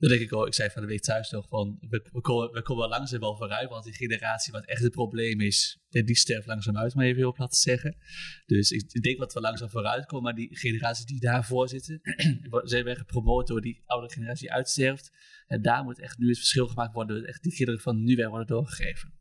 Dat 0.00 0.10
denk 0.10 0.22
ik 0.22 0.34
ook. 0.34 0.46
Ik 0.46 0.54
zei 0.54 0.70
van 0.70 0.82
de 0.82 0.88
week 0.88 1.00
thuis 1.00 1.30
nog 1.30 1.48
van, 1.48 1.78
we, 1.88 2.20
komen, 2.20 2.52
we 2.52 2.62
komen 2.62 2.88
langzaam 2.88 3.20
wel 3.20 3.36
vooruit, 3.36 3.68
want 3.68 3.84
die 3.84 3.94
generatie 3.94 4.52
wat 4.52 4.66
echt 4.66 4.82
het 4.82 4.92
probleem 4.92 5.40
is, 5.40 5.80
die 5.88 6.16
sterft 6.16 6.46
langzaam 6.46 6.76
uit, 6.76 6.94
maar 6.94 7.04
even 7.04 7.18
heel 7.18 7.32
plat 7.32 7.50
te 7.50 7.56
zeggen. 7.56 7.96
Dus 8.46 8.70
ik, 8.70 9.02
denk 9.02 9.18
dat 9.18 9.32
we 9.32 9.40
langzaam 9.40 9.70
vooruit 9.70 10.06
komen, 10.06 10.24
maar 10.24 10.34
die 10.34 10.56
generatie 10.56 11.06
die 11.06 11.20
daarvoor 11.20 11.68
zitten, 11.68 12.00
zijn 12.62 12.84
we 12.84 12.96
gepromoot 12.96 13.46
door 13.46 13.60
die 13.60 13.82
oude 13.84 14.12
generatie 14.12 14.52
uitsterft. 14.52 15.12
En 15.46 15.62
daar 15.62 15.84
moet 15.84 16.00
echt 16.00 16.18
nu 16.18 16.28
het 16.28 16.38
verschil 16.38 16.68
gemaakt 16.68 16.94
worden, 16.94 17.16
dat 17.16 17.28
echt 17.28 17.42
die 17.42 17.54
kinderen 17.54 17.80
van 17.80 18.02
nu 18.02 18.16
weer 18.16 18.28
worden 18.28 18.46
doorgegeven. 18.46 19.12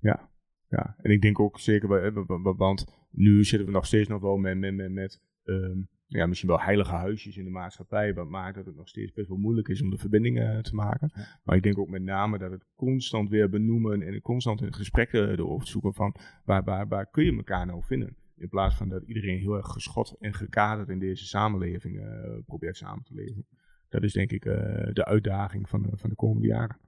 Ja, 0.00 0.30
ja. 0.68 0.96
en 0.98 1.10
ik 1.10 1.22
denk 1.22 1.40
ook 1.40 1.60
zeker, 1.60 2.12
want 2.56 2.86
nu 3.10 3.44
zitten 3.44 3.66
we 3.66 3.72
nog 3.72 3.86
steeds 3.86 4.08
nog 4.08 4.20
wel 4.20 4.36
met, 4.36 4.58
met, 4.58 4.74
met, 4.74 4.92
met 4.92 5.20
um, 5.44 5.88
ja, 6.08 6.26
misschien 6.26 6.48
wel 6.48 6.60
heilige 6.60 6.94
huisjes 6.94 7.36
in 7.36 7.44
de 7.44 7.50
maatschappij, 7.50 8.14
wat 8.14 8.28
maakt 8.28 8.54
dat 8.54 8.66
het 8.66 8.76
nog 8.76 8.88
steeds 8.88 9.12
best 9.12 9.28
wel 9.28 9.36
moeilijk 9.36 9.68
is 9.68 9.82
om 9.82 9.90
de 9.90 9.98
verbindingen 9.98 10.56
eh, 10.56 10.58
te 10.58 10.74
maken. 10.74 11.12
Maar 11.44 11.56
ik 11.56 11.62
denk 11.62 11.78
ook 11.78 11.88
met 11.88 12.02
name 12.02 12.38
dat 12.38 12.50
het 12.50 12.66
constant 12.74 13.28
weer 13.28 13.48
benoemen 13.48 14.02
en 14.02 14.20
constant 14.20 14.62
in 14.62 14.74
gesprekken 14.74 15.30
erover 15.30 15.66
zoeken 15.66 15.94
van 15.94 16.14
waar, 16.44 16.64
waar, 16.64 16.88
waar 16.88 17.10
kun 17.10 17.24
je 17.24 17.36
elkaar 17.36 17.66
nou 17.66 17.82
vinden. 17.84 18.16
In 18.36 18.48
plaats 18.48 18.76
van 18.76 18.88
dat 18.88 19.02
iedereen 19.02 19.38
heel 19.38 19.56
erg 19.56 19.66
geschot 19.66 20.16
en 20.20 20.34
gekaderd 20.34 20.88
in 20.88 20.98
deze 20.98 21.26
samenleving 21.26 21.96
uh, 21.96 22.38
probeert 22.46 22.76
samen 22.76 23.04
te 23.04 23.14
leven. 23.14 23.46
Dat 23.88 24.02
is 24.02 24.12
denk 24.12 24.30
ik 24.30 24.44
uh, 24.44 24.54
de 24.92 25.04
uitdaging 25.04 25.68
van 25.68 25.82
de, 25.82 25.90
van 25.92 26.10
de 26.10 26.16
komende 26.16 26.46
jaren. 26.46 26.78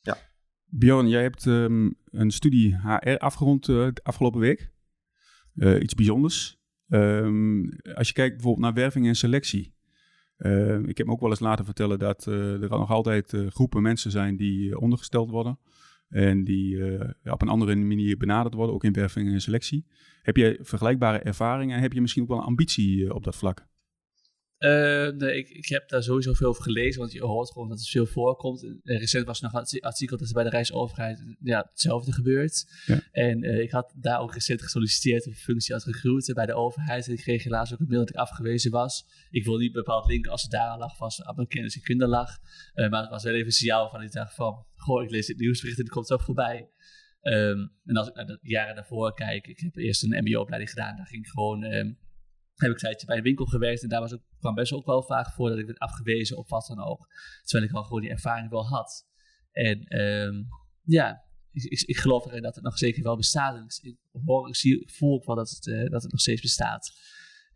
Ja. 0.00 0.16
Bjorn, 0.64 1.08
jij 1.08 1.22
hebt 1.22 1.44
um, 1.44 1.94
een 2.04 2.30
studie 2.30 2.76
HR 2.76 3.16
afgerond 3.16 3.68
afgelopen 4.02 4.40
week. 4.40 4.72
iets 5.80 5.94
bijzonders. 5.94 6.55
Um, 6.88 7.78
als 7.94 8.08
je 8.08 8.14
kijkt 8.14 8.34
bijvoorbeeld 8.34 8.64
naar 8.64 8.74
werving 8.74 9.06
en 9.06 9.16
selectie. 9.16 9.74
Uh, 10.38 10.78
ik 10.78 10.98
heb 10.98 11.06
me 11.06 11.12
ook 11.12 11.20
wel 11.20 11.30
eens 11.30 11.40
laten 11.40 11.64
vertellen 11.64 11.98
dat 11.98 12.26
uh, 12.28 12.62
er 12.62 12.68
nog 12.68 12.90
altijd 12.90 13.32
uh, 13.32 13.46
groepen 13.50 13.82
mensen 13.82 14.10
zijn 14.10 14.36
die 14.36 14.80
ondergesteld 14.80 15.30
worden. 15.30 15.58
En 16.08 16.44
die 16.44 16.82
op 17.24 17.42
een 17.42 17.48
andere 17.48 17.76
manier 17.76 18.16
benaderd 18.16 18.54
worden, 18.54 18.74
ook 18.74 18.84
in 18.84 18.92
werving 18.92 19.32
en 19.32 19.40
selectie. 19.40 19.86
Heb 20.22 20.36
jij 20.36 20.58
vergelijkbare 20.60 21.18
ervaringen 21.18 21.76
en 21.76 21.82
heb 21.82 21.92
je 21.92 22.00
misschien 22.00 22.22
ook 22.22 22.28
wel 22.28 22.38
een 22.38 22.44
ambitie 22.44 23.14
op 23.14 23.24
dat 23.24 23.36
vlak? 23.36 23.66
Uh, 24.58 25.08
nee, 25.08 25.36
ik, 25.36 25.48
ik 25.48 25.68
heb 25.68 25.88
daar 25.88 26.02
sowieso 26.02 26.32
veel 26.32 26.48
over 26.48 26.62
gelezen, 26.62 27.00
want 27.00 27.12
je 27.12 27.22
hoort 27.22 27.52
gewoon 27.52 27.68
dat 27.68 27.78
het 27.78 27.88
veel 27.88 28.06
voorkomt. 28.06 28.62
Uh, 28.62 28.98
recent 28.98 29.26
was 29.26 29.42
er 29.42 29.50
nog 29.52 29.52
een 29.72 29.80
artikel 29.80 30.16
dat 30.16 30.28
er 30.28 30.34
bij 30.34 30.44
de 30.44 30.50
Rijksoverheid 30.50 31.36
ja, 31.40 31.66
hetzelfde 31.70 32.12
gebeurt. 32.12 32.64
Ja. 32.86 33.00
En 33.12 33.44
uh, 33.44 33.60
ik 33.60 33.70
had 33.70 33.94
daar 33.96 34.20
ook 34.20 34.34
recent 34.34 34.62
gesolliciteerd 34.62 35.26
op 35.26 35.32
een 35.32 35.38
functie 35.38 35.74
als 35.74 35.84
recruiter 35.84 36.34
bij 36.34 36.46
de 36.46 36.54
overheid. 36.54 37.06
En 37.06 37.12
ik 37.12 37.18
kreeg 37.18 37.44
helaas 37.44 37.72
ook 37.72 37.80
een 37.80 37.86
mail 37.88 38.00
dat 38.00 38.08
ik 38.08 38.16
afgewezen 38.16 38.70
was. 38.70 39.06
Ik 39.30 39.44
wil 39.44 39.56
niet 39.56 39.72
bepaald 39.72 40.06
linken 40.06 40.30
als 40.30 40.42
het 40.42 40.50
daar 40.50 40.68
aan 40.68 40.78
lag, 40.78 40.98
was 40.98 41.22
aan 41.22 41.34
mijn 41.36 41.48
kennis 41.48 41.74
en 41.74 41.82
kunde 41.82 42.06
lag. 42.06 42.30
maar 42.74 43.00
het 43.00 43.10
was 43.10 43.24
wel 43.24 43.34
even 43.34 43.46
een 43.46 43.52
signaal 43.52 43.90
van 43.90 44.02
ik 44.02 44.12
dacht 44.12 44.34
van, 44.34 44.66
goh, 44.74 45.02
ik 45.02 45.10
lees 45.10 45.26
dit 45.26 45.38
nieuwsbericht 45.38 45.78
en 45.78 45.84
het 45.84 45.92
komt 45.92 46.06
zo 46.06 46.16
voorbij. 46.16 46.68
Um, 47.22 47.72
en 47.84 47.96
als 47.96 48.08
ik 48.08 48.14
naar 48.14 48.26
de 48.26 48.38
jaren 48.42 48.74
daarvoor 48.74 49.14
kijk, 49.14 49.46
ik 49.46 49.60
heb 49.60 49.76
eerst 49.76 50.02
een 50.02 50.24
mbo-opleiding 50.24 50.70
gedaan. 50.70 50.96
Daar 50.96 51.06
ging 51.06 51.24
ik 51.24 51.30
gewoon... 51.30 51.62
Um, 51.62 51.98
heb 52.56 52.70
ik 52.70 52.78
tijdje 52.78 53.06
bij 53.06 53.16
een 53.16 53.22
winkel 53.22 53.44
gewerkt 53.44 53.82
en 53.82 53.88
daar 53.88 54.00
was 54.00 54.14
ook, 54.14 54.22
kwam 54.46 54.64
best 54.64 54.72
ook 54.72 54.86
wel 54.86 55.02
vaak 55.02 55.32
voor 55.32 55.48
dat 55.48 55.58
ik 55.58 55.66
werd 55.66 55.78
afgewezen 55.78 56.36
op 56.36 56.48
wat 56.48 56.66
dan 56.66 56.84
ook. 56.84 57.06
Terwijl 57.44 57.70
ik 57.70 57.76
al 57.76 57.82
gewoon 57.82 58.00
die 58.00 58.10
ervaring 58.10 58.50
wel 58.50 58.66
had. 58.66 59.06
En 59.52 60.00
um, 60.00 60.48
ja, 60.84 61.24
ik, 61.52 61.62
ik, 61.62 61.80
ik, 61.80 61.96
geloof 61.96 62.26
erin 62.26 62.42
dat 62.42 62.54
het 62.54 62.64
nog 62.64 62.78
zeker 62.78 63.02
wel 63.02 63.16
bestaat. 63.16 63.78
Ik, 63.82 63.96
hoor, 64.24 64.48
ik 64.48 64.56
zie, 64.56 64.90
voel 64.92 65.14
ook 65.14 65.24
wel 65.24 65.36
dat 65.36 65.50
het, 65.50 65.66
uh, 65.66 65.90
dat 65.90 66.02
het 66.02 66.12
nog 66.12 66.20
steeds 66.20 66.40
bestaat. 66.40 66.92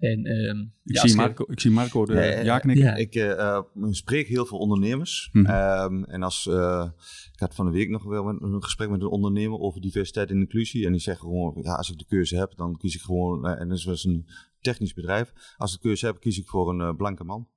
En, 0.00 0.24
ehm, 0.24 0.60
ik, 0.84 0.98
zie 0.98 1.14
Marco, 1.14 1.44
ik 1.48 1.60
zie 1.60 1.70
Marco 1.70 2.04
de 2.04 2.14
ja, 2.14 2.40
ja 2.40 2.58
knikken. 2.58 2.96
Ik 2.96 3.14
uh, 3.14 3.60
spreek 3.90 4.26
heel 4.26 4.46
veel 4.46 4.58
ondernemers. 4.58 5.28
Mm 5.32 5.46
-hmm. 5.46 6.04
en 6.04 6.22
als, 6.22 6.46
uh, 6.46 6.88
ik 7.32 7.40
had 7.40 7.54
van 7.54 7.66
de 7.66 7.72
week 7.72 7.88
nog 7.88 8.04
wel 8.04 8.28
een 8.28 8.62
gesprek 8.62 8.90
met 8.90 9.00
een 9.00 9.06
ondernemer 9.06 9.58
over 9.58 9.80
diversiteit 9.80 10.30
en 10.30 10.38
inclusie. 10.38 10.86
En 10.86 10.92
die 10.92 11.00
zeggen 11.00 11.24
gewoon, 11.24 11.58
ja, 11.62 11.74
als 11.74 11.90
ik 11.90 11.98
de 11.98 12.06
keuze 12.06 12.36
heb, 12.36 12.52
dan 12.56 12.76
kies 12.76 12.94
ik 12.94 13.00
gewoon, 13.00 13.46
en 13.46 13.68
dat 13.68 13.78
is 13.78 14.04
een 14.04 14.26
technisch 14.60 14.94
bedrijf. 14.94 15.32
Als 15.56 15.74
ik 15.74 15.80
de 15.80 15.86
keuze 15.86 16.06
heb, 16.06 16.20
kies 16.20 16.38
ik 16.38 16.48
voor 16.48 16.80
een 16.80 16.96
blanke 16.96 17.24
man. 17.24 17.48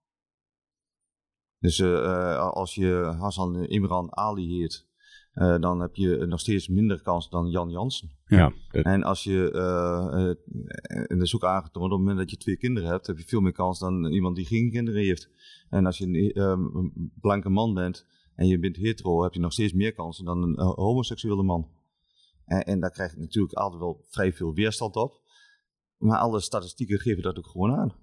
Dus 1.60 1.82
als 1.82 2.76
je 2.76 3.16
Hassan 3.20 3.66
Imran 3.66 4.16
Ali 4.16 4.60
heet, 4.60 4.88
uh, 5.36 5.60
dan 5.60 5.80
heb 5.80 5.96
je 5.96 6.26
nog 6.26 6.40
steeds 6.40 6.68
minder 6.68 7.02
kans 7.02 7.30
dan 7.30 7.50
Jan 7.50 7.70
Jansen. 7.70 8.12
Ja, 8.26 8.54
En 8.72 9.04
als 9.04 9.24
je, 9.24 9.52
uh, 9.54 10.22
uh, 10.22 10.30
en 11.12 11.18
dat 11.18 11.22
is 11.22 11.36
ook 11.36 11.44
aangetoond, 11.44 11.86
op 11.86 11.92
het 11.92 12.00
moment 12.00 12.18
dat 12.18 12.30
je 12.30 12.38
twee 12.38 12.58
kinderen 12.58 12.90
hebt, 12.90 13.08
heb 13.08 13.18
je 13.18 13.24
veel 13.28 13.42
meer 13.42 13.52
kans 13.52 13.80
dan 13.80 14.06
iemand 14.06 14.36
die 14.36 14.46
geen 14.46 14.72
kinderen 14.72 15.02
heeft. 15.02 15.30
En 15.70 15.86
als 15.86 15.98
je 15.98 16.06
een, 16.06 16.40
een 16.78 17.12
blanke 17.22 17.50
man 17.50 17.74
bent 17.74 18.06
en 18.36 18.48
je 18.48 18.60
bent 18.60 18.76
hetero, 18.76 19.24
heb 19.24 19.34
je 19.34 19.40
nog 19.40 19.54
steeds 19.54 19.74
meer 19.74 19.94
kansen 19.94 20.26
dan 20.26 20.44
een 20.44 20.60
homoseksuele 20.60 21.44
man. 21.44 21.70
En, 22.46 22.64
en 22.64 22.80
daar 22.80 22.92
krijg 22.92 23.14
je 23.14 23.20
natuurlijk 23.20 23.54
altijd 23.54 23.82
wel 23.82 24.06
vrij 24.10 24.34
veel 24.34 24.54
weerstand 24.54 24.96
op. 24.96 25.22
Maar 25.98 26.18
alle 26.18 26.40
statistieken 26.40 27.00
geven 27.00 27.24
dat 27.24 27.38
ook 27.38 27.48
gewoon 27.48 27.76
aan. 27.76 27.96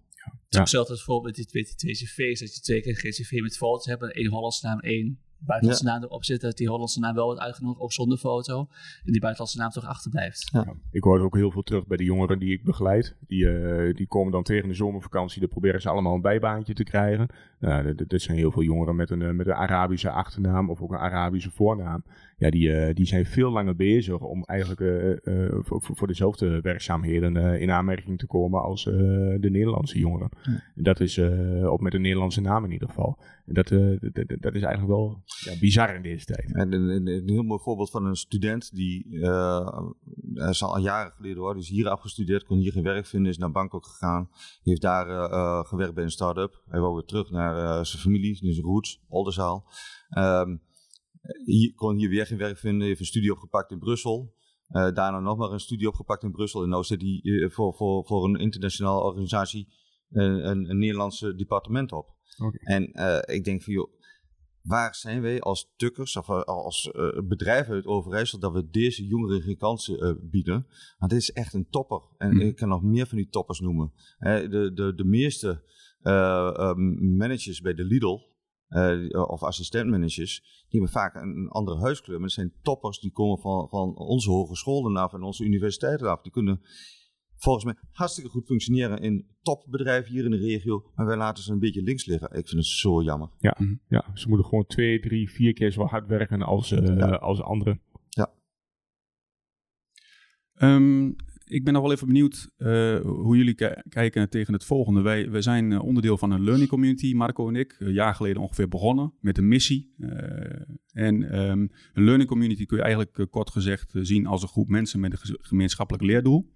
Ja. 0.48 0.60
Het 0.60 0.88
is 0.88 1.02
voorbeeld 1.02 1.36
met 1.36 1.46
die 1.52 1.74
twee 1.76 1.94
cv's, 1.94 2.40
dat 2.40 2.54
je 2.54 2.60
twee 2.60 2.80
keer 2.80 2.96
GCV 2.96 3.40
met 3.40 3.56
foto's 3.56 3.84
hebt, 3.84 4.14
één 4.14 4.30
Hollands 4.30 4.60
naam, 4.60 4.80
één 4.80 5.20
buitenlandse 5.46 5.85
naam 5.85 6.03
erop 6.03 6.24
zit, 6.24 6.40
dat 6.40 6.57
die 6.57 6.68
Hollandse 6.68 7.00
naam 7.00 7.14
wel 7.14 7.24
wordt 7.24 7.40
uitgenodigd, 7.40 7.81
ook 7.81 7.92
zonder 7.92 8.18
foto. 8.18 8.59
En 9.05 9.12
die 9.12 9.20
buitenlandse 9.20 9.59
naam 9.59 9.70
toch 9.70 9.85
achterblijft. 9.85 10.48
Ja. 10.53 10.74
Ik 10.90 11.05
hoor 11.05 11.20
ook 11.20 11.37
heel 11.37 11.50
veel 11.50 11.62
terug 11.62 11.87
bij 11.87 11.96
de 11.96 12.05
jongeren 12.05 12.38
die 12.38 12.53
ik 12.53 12.64
begeleid. 12.64 13.16
Die, 13.26 13.44
uh, 13.44 13.94
die 13.94 14.07
komen 14.07 14.33
dan 14.33 14.42
tegen 14.42 14.68
de 14.68 14.74
zomervakantie, 14.74 15.40
dan 15.40 15.48
proberen 15.48 15.81
ze 15.81 15.88
allemaal 15.88 16.14
een 16.14 16.20
bijbaantje 16.20 16.74
te 16.74 16.85
krijgen. 16.85 17.29
Nou, 17.61 17.94
dit 17.94 18.22
zijn 18.22 18.37
heel 18.37 18.50
veel 18.50 18.62
jongeren 18.62 18.96
met 18.96 19.11
een, 19.11 19.22
eh, 19.22 19.31
met 19.31 19.46
een 19.46 19.55
Arabische 19.55 20.11
achternaam 20.11 20.70
of 20.70 20.83
ook 20.83 20.92
een 20.92 20.98
Arabische 20.98 21.50
voornaam. 21.50 22.05
Ja, 22.37 22.50
die, 22.50 22.68
uh, 22.68 22.94
die 22.94 23.07
zijn 23.07 23.26
veel 23.26 23.50
langer 23.50 23.76
bezig 23.76 24.20
om 24.20 24.44
eigenlijk 24.44 24.81
uh, 24.81 25.16
uh, 25.22 25.48
voor, 25.61 25.81
voor, 25.83 26.07
dezelfde 26.07 26.61
werkzaamheden 26.61 27.61
in 27.61 27.70
aanmerking 27.70 28.18
te 28.18 28.26
komen 28.26 28.62
als 28.62 28.85
de 28.85 29.48
Nederlandse 29.50 29.98
jongeren. 29.98 30.29
Ja. 30.42 30.62
Dat 30.74 31.00
is 31.00 31.18
ook 31.64 31.81
met 31.81 31.94
een 31.94 32.00
Nederlandse 32.00 32.40
naam 32.40 32.64
in 32.64 32.72
ieder 32.72 32.88
geval. 32.88 33.18
Dat, 33.44 33.68
dat, 33.68 34.26
dat 34.40 34.55
is 34.55 34.62
eigenlijk 34.62 34.87
wel 34.87 35.22
ja, 35.38 35.58
bizar 35.58 35.94
in 35.94 36.02
deze 36.02 36.24
tijd. 36.24 36.54
En 36.54 36.72
een, 36.72 36.88
een, 36.88 37.06
een, 37.06 37.28
heel 37.28 37.42
mooi 37.42 37.60
voorbeeld 37.62 37.90
van 37.90 38.06
een 38.06 38.16
student 38.16 38.74
die, 38.74 39.06
uh, 39.06 39.90
is 40.34 40.62
al 40.62 40.78
jaren 40.78 41.12
geleden 41.12 41.38
hoor, 41.38 41.56
is 41.56 41.68
hier 41.68 41.88
afgestudeerd, 41.88 42.44
kon 42.44 42.58
hier 42.58 42.72
geen 42.72 42.82
werk 42.82 43.06
vinden, 43.06 43.30
is 43.30 43.38
naar 43.38 43.50
Bangkok 43.50 43.86
gegaan. 43.86 44.28
Die 44.32 44.58
heeft 44.62 44.80
daar 44.80 45.08
uh, 45.08 45.64
gewerkt 45.64 45.94
bij 45.94 46.04
een 46.04 46.10
start-up. 46.10 46.62
Hij 46.66 46.80
wou 46.80 46.94
weer 46.94 47.04
terug 47.04 47.30
naar 47.30 47.56
uh, 47.56 47.84
zijn 47.84 48.02
familie, 48.02 48.36
zijn 48.36 48.54
roots, 48.54 49.02
Oldenzaal. 49.08 49.66
Um, 50.18 50.62
hier, 51.44 51.74
kon 51.74 51.96
hier 51.96 52.08
weer 52.08 52.26
geen 52.26 52.38
werk 52.38 52.58
vinden, 52.58 52.86
heeft 52.86 53.00
een 53.00 53.06
studie 53.06 53.32
opgepakt 53.32 53.70
in 53.70 53.78
Brussel. 53.78 54.34
Daarna 54.68 55.20
nog 55.20 55.36
maar 55.36 55.52
een 55.52 55.60
studie 55.60 55.88
opgepakt 55.88 56.22
in 56.22 56.30
Brussel. 56.30 56.62
En 56.62 56.68
nu 56.68 56.84
zit 56.84 57.00
hij 57.00 57.50
voor, 57.50 57.74
voor, 57.74 58.06
voor 58.06 58.24
een 58.24 58.36
internationale 58.36 59.00
organisatie 59.00 59.68
een, 60.10 60.48
een, 60.48 60.70
een 60.70 60.78
Nederlandse 60.78 61.34
departement 61.34 61.92
op. 61.92 62.08
Okay. 62.38 62.76
En 62.76 62.82
ik 63.34 63.44
denk 63.44 63.62
van 63.62 63.72
joh, 63.72 63.99
waar 64.70 64.94
zijn 64.94 65.22
wij 65.22 65.40
als 65.40 65.72
tukkers 65.76 66.16
of 66.16 66.28
eh, 66.28 66.40
als 66.40 66.90
uh, 66.92 67.28
bedrijf 67.28 67.68
uit 67.68 67.87
Overijssel 67.87 68.38
dat 68.38 68.52
we 68.52 68.70
deze 68.70 69.06
jongeren 69.06 69.42
geen 69.42 69.56
kansen 69.56 70.06
uh, 70.06 70.30
bieden? 70.30 70.66
Want 70.98 71.11
dit 71.11 71.20
is 71.20 71.33
echt 71.33 71.54
een 71.54 71.68
topper. 71.70 72.02
En 72.18 72.35
mm. 72.35 72.40
ik 72.40 72.56
kan 72.56 72.68
nog 72.68 72.83
meer 72.83 73.06
van 73.06 73.16
die 73.16 73.28
toppers 73.28 73.61
noemen. 73.61 73.92
de, 74.18 74.70
de, 74.74 74.94
de 74.94 75.04
meeste 75.04 75.62
uh, 76.02 76.74
managers 77.16 77.61
bij 77.61 77.74
de 77.74 77.85
Lidl, 77.85 78.28
of 79.12 79.42
assistentmanagers, 79.42 80.40
die 80.68 80.80
hebben 80.80 81.00
vaak 81.00 81.14
een, 81.14 81.37
een, 81.37 81.48
andere 81.48 81.78
huiskleur. 81.78 82.18
Maar 82.18 82.26
dat 82.26 82.37
zijn 82.37 82.52
toppers 82.62 83.00
die 83.00 83.12
komen 83.12 83.38
van, 83.38 83.68
van 83.68 83.96
onze 83.96 84.30
hogescholen 84.30 84.96
af 84.96 85.12
en 85.12 85.22
onze 85.22 85.44
universiteiten 85.44 86.11
af. 86.11 86.22
Die 86.22 86.33
kunnen 86.33 86.61
volgens 87.40 87.64
mij 87.64 87.74
hartstikke 87.92 88.31
goed 88.31 88.46
functioneren 88.46 88.98
in 88.98 89.26
topbedrijven 89.42 90.12
hier 90.12 90.24
in 90.24 90.31
de 90.31 90.37
regio. 90.37 90.90
Maar 90.94 91.07
wij 91.07 91.16
laten 91.16 91.44
ze 91.44 91.53
een 91.53 91.59
beetje 91.59 91.83
links 91.83 92.07
liggen. 92.07 92.29
Ik 92.29 92.48
vind 92.48 92.61
het 92.61 92.66
zo 92.66 93.03
jammer. 93.03 93.29
Ja, 93.38 93.57
ja 93.88 94.05
ze 94.14 94.29
moeten 94.29 94.46
gewoon 94.46 94.66
twee, 94.66 95.00
drie, 95.00 95.31
vier 95.31 95.53
keer 95.53 95.70
zo 95.70 95.85
hard 95.85 96.07
werken 96.07 96.42
als, 96.42 96.72
uh, 96.72 97.12
als 97.12 97.40
anderen. 97.40 97.81
Ja. 98.09 98.33
Um, 100.62 101.16
ik 101.44 101.64
ben 101.64 101.72
nog 101.72 101.83
wel 101.83 101.92
even 101.92 102.07
benieuwd 102.07 102.50
uh, 102.59 103.00
hoe 103.00 103.37
jullie 103.37 103.55
kijken 103.88 104.31
tegen 104.31 104.53
het 104.53 104.64
volgende. 104.64 105.00
Wij, 105.00 105.31
wij 105.31 105.42
zijn 105.42 105.70
uh, 105.70 105.83
onderdeel 105.85 106.18
van 106.18 106.31
een 106.31 106.44
learning 106.44 106.68
community, 106.68 107.14
Marco 107.14 107.48
en 107.48 107.57
ik. 107.57 107.76
Een 107.79 107.92
jaar 107.92 108.14
geleden 108.14 108.42
ongeveer 108.42 108.68
begonnen 108.68 109.12
met 109.20 109.38
een 109.38 109.48
missie. 109.48 109.94
Uh, 109.98 110.11
en 110.92 111.38
um, 111.38 111.70
een 111.92 112.05
learning 112.05 112.29
community 112.29 112.66
kun 112.66 112.76
je 112.76 112.83
eigenlijk 112.83 113.26
kort 113.31 113.50
gezegd 113.50 113.92
zien 113.94 114.26
als 114.26 114.42
een 114.42 114.48
groep 114.48 114.68
mensen 114.68 115.00
met 115.00 115.12
een 115.12 115.38
gemeenschappelijk 115.40 116.05
leerdoel. 116.05 116.50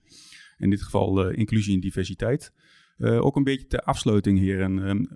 In 0.58 0.70
dit 0.70 0.82
geval 0.82 1.30
uh, 1.30 1.38
inclusie 1.38 1.74
en 1.74 1.80
diversiteit. 1.80 2.52
Uh, 2.98 3.24
ook 3.24 3.36
een 3.36 3.44
beetje 3.44 3.66
ter 3.66 3.80
afsluiting, 3.80 4.38
heren. 4.38 4.78
Uh, 4.78 5.06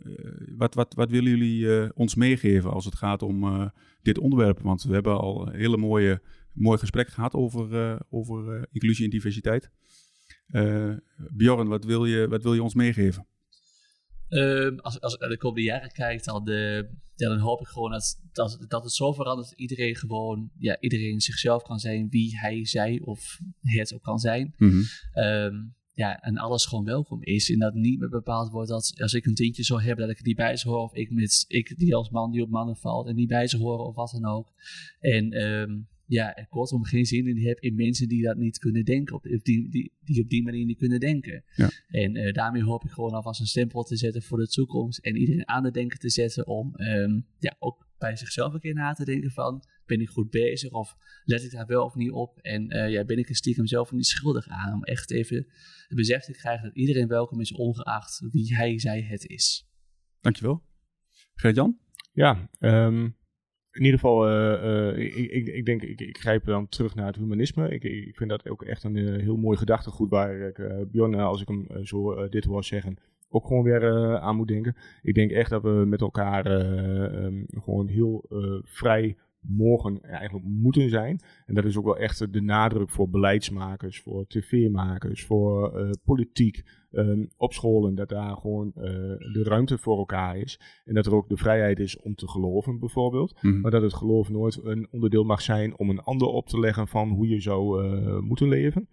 wat, 0.57 0.75
wat, 0.75 0.95
wat 0.95 1.11
willen 1.11 1.31
jullie 1.31 1.95
ons 1.95 2.15
meegeven 2.15 2.73
als 2.73 2.85
het 2.85 2.95
gaat 2.95 3.23
om 3.23 3.71
dit 4.03 4.19
onderwerp? 4.19 4.61
Want 4.61 4.83
we 4.83 4.93
hebben 4.93 5.21
al 5.21 5.47
een 5.47 5.55
hele 5.55 5.77
mooie, 5.77 6.23
mooi 6.53 6.79
gesprek 6.79 7.09
gehad 7.09 7.35
over, 7.35 7.99
over 8.11 8.67
inclusie 8.73 9.05
en 9.05 9.11
diversiteit. 9.11 9.71
Bjorn, 11.31 11.69
wat 11.69 11.85
wil, 11.85 12.05
je, 12.05 12.29
wat 12.29 12.43
wil 12.43 12.55
je 12.55 12.63
ons 12.63 12.75
meegeven? 12.75 13.27
Uh, 14.31 14.77
als, 14.77 15.01
als 15.01 15.15
ik 15.15 15.29
de 15.29 15.37
komende 15.37 15.63
jaren 15.63 15.93
kijkt, 15.93 16.25
dan, 16.25 16.45
de, 16.45 16.91
dan 17.17 17.39
hoop 17.39 17.61
ik 17.61 17.67
gewoon 17.67 17.91
dat, 17.91 18.21
dat, 18.33 18.65
dat 18.69 18.83
het 18.83 18.93
zo 18.93 19.13
verandert 19.13 19.49
dat 19.49 19.59
iedereen 19.59 19.97
gewoon, 19.97 20.51
ja, 20.59 20.81
iedereen 20.81 21.21
zichzelf 21.21 21.63
kan 21.63 21.79
zijn 21.79 22.09
wie 22.09 22.39
hij, 22.39 22.67
zij 22.67 23.01
of 23.05 23.39
het 23.61 23.95
ook 23.95 24.03
kan 24.03 24.19
zijn. 24.19 24.55
Mm 24.57 24.71
-hmm. 24.71 25.25
um, 25.25 25.77
ja, 25.99 26.21
en 26.21 26.37
alles 26.37 26.67
gewoon 26.67 26.85
welkom 26.85 27.23
is. 27.23 27.51
En 27.51 27.59
dat 27.59 27.75
niet 27.75 27.99
meer 27.99 28.09
bepaald 28.09 28.51
wordt 28.51 28.69
dat 28.69 28.95
als 28.97 29.15
ik 29.15 29.27
een 29.27 29.35
tintje 29.35 29.63
zou 29.63 29.83
hebben, 29.83 30.07
dat 30.07 30.15
ik 30.15 30.21
er 30.21 30.27
niet 30.27 30.37
bij 30.37 30.57
zou 30.57 30.75
horen. 30.75 30.91
Of 30.91 30.97
ik, 30.97 31.11
met, 31.11 31.45
ik 31.49 31.79
die 31.79 31.95
als 31.95 32.11
man 32.11 32.31
die 32.31 32.43
op 32.43 32.51
mannen 32.51 32.77
valt 32.77 33.09
en 33.09 33.15
niet 33.15 33.29
bij 33.29 33.47
zou 33.47 33.63
horen 33.63 33.87
of 33.87 33.95
wat 33.95 34.11
dan 34.11 34.31
ook. 34.31 34.53
En 35.01 35.43
um, 35.43 35.89
ja, 36.09 36.47
kortom 36.49 36.85
geen 36.85 37.05
zin 37.05 37.27
in 37.27 37.47
heb 37.47 37.59
in 37.59 37.75
mensen 37.75 38.09
die 38.09 38.23
dat 38.23 38.37
niet 38.37 38.59
kunnen 38.59 38.85
denken, 38.85 39.15
op, 39.15 39.23
die, 39.23 39.71
die, 39.71 39.93
die 40.01 40.23
op 40.23 40.29
die 40.29 40.43
manier 40.43 40.65
niet 40.65 40.79
kunnen 40.79 41.01
denken. 41.01 41.45
Ja. 41.55 41.71
En 41.89 42.17
uh, 42.17 42.33
daarmee 42.33 42.63
hoop 42.63 42.85
ik 42.85 42.91
gewoon 42.91 43.13
alvast 43.13 43.41
een 43.41 43.47
stempel 43.47 43.83
te 43.83 43.97
zetten 43.97 44.23
voor 44.23 44.39
de 44.39 44.49
toekomst 44.49 44.99
en 44.99 45.17
iedereen 45.17 45.49
aan 45.49 45.65
het 45.65 45.75
denken 45.75 45.99
te 45.99 46.11
zetten 46.11 46.47
om 46.47 46.75
um, 46.77 47.27
ja, 47.39 47.57
ook 47.59 47.89
bij 47.99 48.17
zichzelf 48.17 48.55
een 48.55 48.61
keer 48.61 48.75
na 48.75 48.93
te 48.93 49.05
denken 49.05 49.31
van, 49.31 49.63
ben 49.87 50.01
ik 50.01 50.09
goed 50.09 50.31
bezig 50.31 50.71
of 50.71 50.97
let 51.25 51.45
ik 51.45 51.51
daar 51.51 51.67
wel 51.67 51.85
of 51.85 51.95
niet 51.95 52.11
op 52.11 52.39
en 52.39 52.77
uh, 52.77 52.91
ja, 52.91 53.05
ben 53.05 53.19
ik 53.19 53.29
er 53.29 53.37
stiekem 53.37 53.67
zelf 53.67 53.93
niet 53.93 54.07
schuldig 54.07 54.49
aan 54.49 54.75
om 54.75 54.85
echt 54.85 55.11
even 55.11 55.37
het 55.87 55.97
besef 55.97 56.25
te 56.25 56.33
krijgen 56.33 56.65
dat 56.65 56.77
iedereen 56.77 57.09
welkom 57.09 57.41
is 57.41 57.53
ongeacht 57.53 58.27
wie 58.31 58.57
hij, 58.57 58.79
zij, 58.79 59.03
het 59.03 59.27
is. 59.27 59.69
Dankjewel. 60.21 60.63
Gert-Jan? 61.35 61.79
Ja, 62.13 62.51
um, 62.59 63.18
in 63.79 63.85
ieder 63.85 64.01
geval, 64.01 64.29
uh, 64.29 64.63
uh, 64.63 64.99
ik, 64.99 65.15
ik, 65.15 65.47
ik, 65.47 65.65
denk, 65.65 65.83
ik, 65.83 66.01
ik 66.01 66.19
grijp 66.19 66.45
dan 66.45 66.69
terug 66.69 66.95
naar 66.95 67.07
het 67.07 67.17
humanisme. 67.17 67.69
Ik, 67.69 67.85
ik 67.85 68.17
vind 68.17 68.31
dat 68.31 68.49
ook 68.49 68.63
echt 68.63 68.85
een 68.85 68.97
uh, 68.97 69.23
heel 69.23 69.37
mooi 69.37 69.57
gedachtegoed 69.57 70.11
waar 70.11 70.41
ik 70.41 70.91
Bjorn, 70.91 71.15
als 71.15 71.41
ik 71.41 71.49
hem 71.49 71.67
zo 71.85 72.29
dit 72.29 72.45
hoor 72.45 72.65
zeggen, 72.65 72.97
ook 73.29 73.47
gewoon 73.47 73.63
weer 73.63 74.19
aan 74.19 74.37
moet 74.37 74.49
denken. 74.49 74.77
Ik 75.03 75.15
denk 75.15 75.31
echt 75.31 75.51
dat 75.51 75.63
we 75.63 75.69
met 75.69 76.01
elkaar 76.01 76.47
um, 77.25 77.47
gewoon 77.49 77.89
heel 77.89 78.25
vrij 78.65 79.17
morgen 79.49 80.03
eigenlijk 80.03 80.45
moeten 80.45 80.91
zijn. 80.91 81.21
En 81.47 81.55
dat 81.55 81.65
is 81.65 81.77
ook 81.77 81.85
wel 81.85 81.99
echt 81.99 82.33
de 82.33 82.41
nadruk 82.41 82.91
voor 82.91 83.09
beleidsmakers, 83.09 84.01
voor 84.01 84.27
tv-makers, 84.27 85.25
voor 85.25 85.81
uh, 85.81 85.91
politiek, 86.05 86.65
um, 86.93 87.29
op 87.37 87.53
scholen. 87.53 87.95
Dat 87.95 88.09
daar 88.09 88.37
gewoon 88.37 88.73
uh, 88.77 88.83
de 89.33 89.43
ruimte 89.43 89.79
voor 89.79 89.99
elkaar 89.99 90.37
is. 90.37 90.61
En 90.85 90.95
dat 90.95 91.07
er 91.07 91.15
ook 91.15 91.29
de 91.29 91.37
vrijheid 91.37 91.79
is 91.79 92.01
om 92.01 92.15
te 92.15 92.29
geloven, 92.29 92.79
bijvoorbeeld. 92.79 93.43
Mm. 93.43 93.61
Maar 93.61 93.71
dat 93.71 93.83
het 93.83 93.95
geloof 93.95 94.29
nooit 94.29 94.61
een 94.65 94.89
onderdeel 94.91 95.25
mag 95.25 95.41
zijn 95.41 95.79
om 95.79 95.91
een 95.91 96.01
ander 96.01 96.29
op 96.29 96.47
te 96.47 96.59
leggen 96.59 96.89
van 96.89 97.09
hoe 97.09 97.29
je 97.29 97.41
zou 97.41 97.85
uh, 97.85 98.19
moeten 98.19 98.49
leven. 98.49 98.89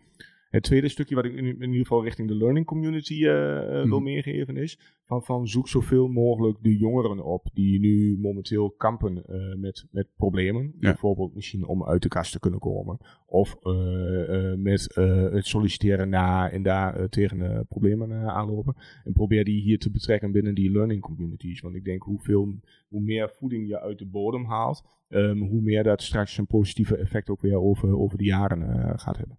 Het 0.55 0.63
tweede 0.63 0.89
stukje 0.89 1.15
wat 1.15 1.25
ik 1.25 1.33
in, 1.33 1.45
in 1.45 1.61
ieder 1.61 1.77
geval 1.77 2.03
richting 2.03 2.27
de 2.27 2.35
learning 2.35 2.65
community 2.65 3.13
uh, 3.13 3.83
mm. 3.83 3.89
wil 3.89 3.99
meegeven 3.99 4.57
is, 4.57 4.79
van, 5.05 5.23
van 5.23 5.47
zoek 5.47 5.67
zoveel 5.67 6.07
mogelijk 6.07 6.57
de 6.61 6.77
jongeren 6.77 7.25
op 7.25 7.47
die 7.53 7.79
nu 7.79 8.17
momenteel 8.19 8.69
kampen 8.69 9.23
uh, 9.29 9.55
met, 9.55 9.85
met 9.91 10.07
problemen. 10.15 10.63
Ja. 10.63 10.71
Bijvoorbeeld 10.79 11.35
misschien 11.35 11.65
om 11.65 11.85
uit 11.85 12.01
de 12.01 12.07
kast 12.07 12.31
te 12.31 12.39
kunnen 12.39 12.59
komen. 12.59 12.97
Of 13.25 13.57
met 14.57 14.95
het 15.31 15.45
solliciteren 15.45 16.09
na 16.09 16.49
en 16.49 16.63
daar 16.63 17.09
tegen 17.09 17.65
problemen 17.67 18.11
aanlopen. 18.11 18.75
En 19.03 19.13
probeer 19.13 19.43
die 19.43 19.61
hier 19.61 19.79
te 19.79 19.91
betrekken 19.91 20.31
binnen 20.31 20.55
die 20.55 20.71
learning 20.71 21.01
communities. 21.01 21.61
Want 21.61 21.75
ik 21.75 21.83
denk 21.83 22.03
hoeveel, 22.03 22.59
hoe 22.87 23.01
meer 23.01 23.29
voeding 23.29 23.67
je 23.67 23.81
uit 23.81 23.99
de 23.99 24.07
bodem 24.07 24.45
haalt, 24.45 24.83
um, 25.09 25.41
hoe 25.41 25.61
meer 25.61 25.83
dat 25.83 26.01
straks 26.01 26.37
een 26.37 26.47
positieve 26.47 26.97
effect 26.97 27.29
ook 27.29 27.41
weer 27.41 27.61
over, 27.61 27.97
over 27.97 28.17
de 28.17 28.23
jaren 28.23 28.99
gaat 28.99 29.17
hebben. 29.17 29.37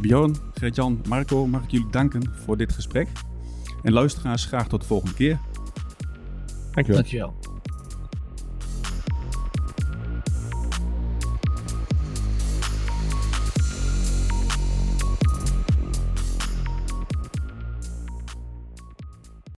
Bjorn, 0.00 0.36
Gert-Jan, 0.54 1.00
Marco, 1.08 1.46
mag 1.46 1.62
ik 1.62 1.70
jullie 1.70 1.90
danken 1.90 2.34
voor 2.44 2.56
dit 2.56 2.72
gesprek. 2.72 3.08
En 3.82 3.92
luisteraars, 3.92 4.44
graag 4.44 4.68
tot 4.68 4.80
de 4.80 4.86
volgende 4.86 5.14
keer. 5.14 5.40
Dankjewel. 6.72 7.00
Dankjewel. 7.00 7.53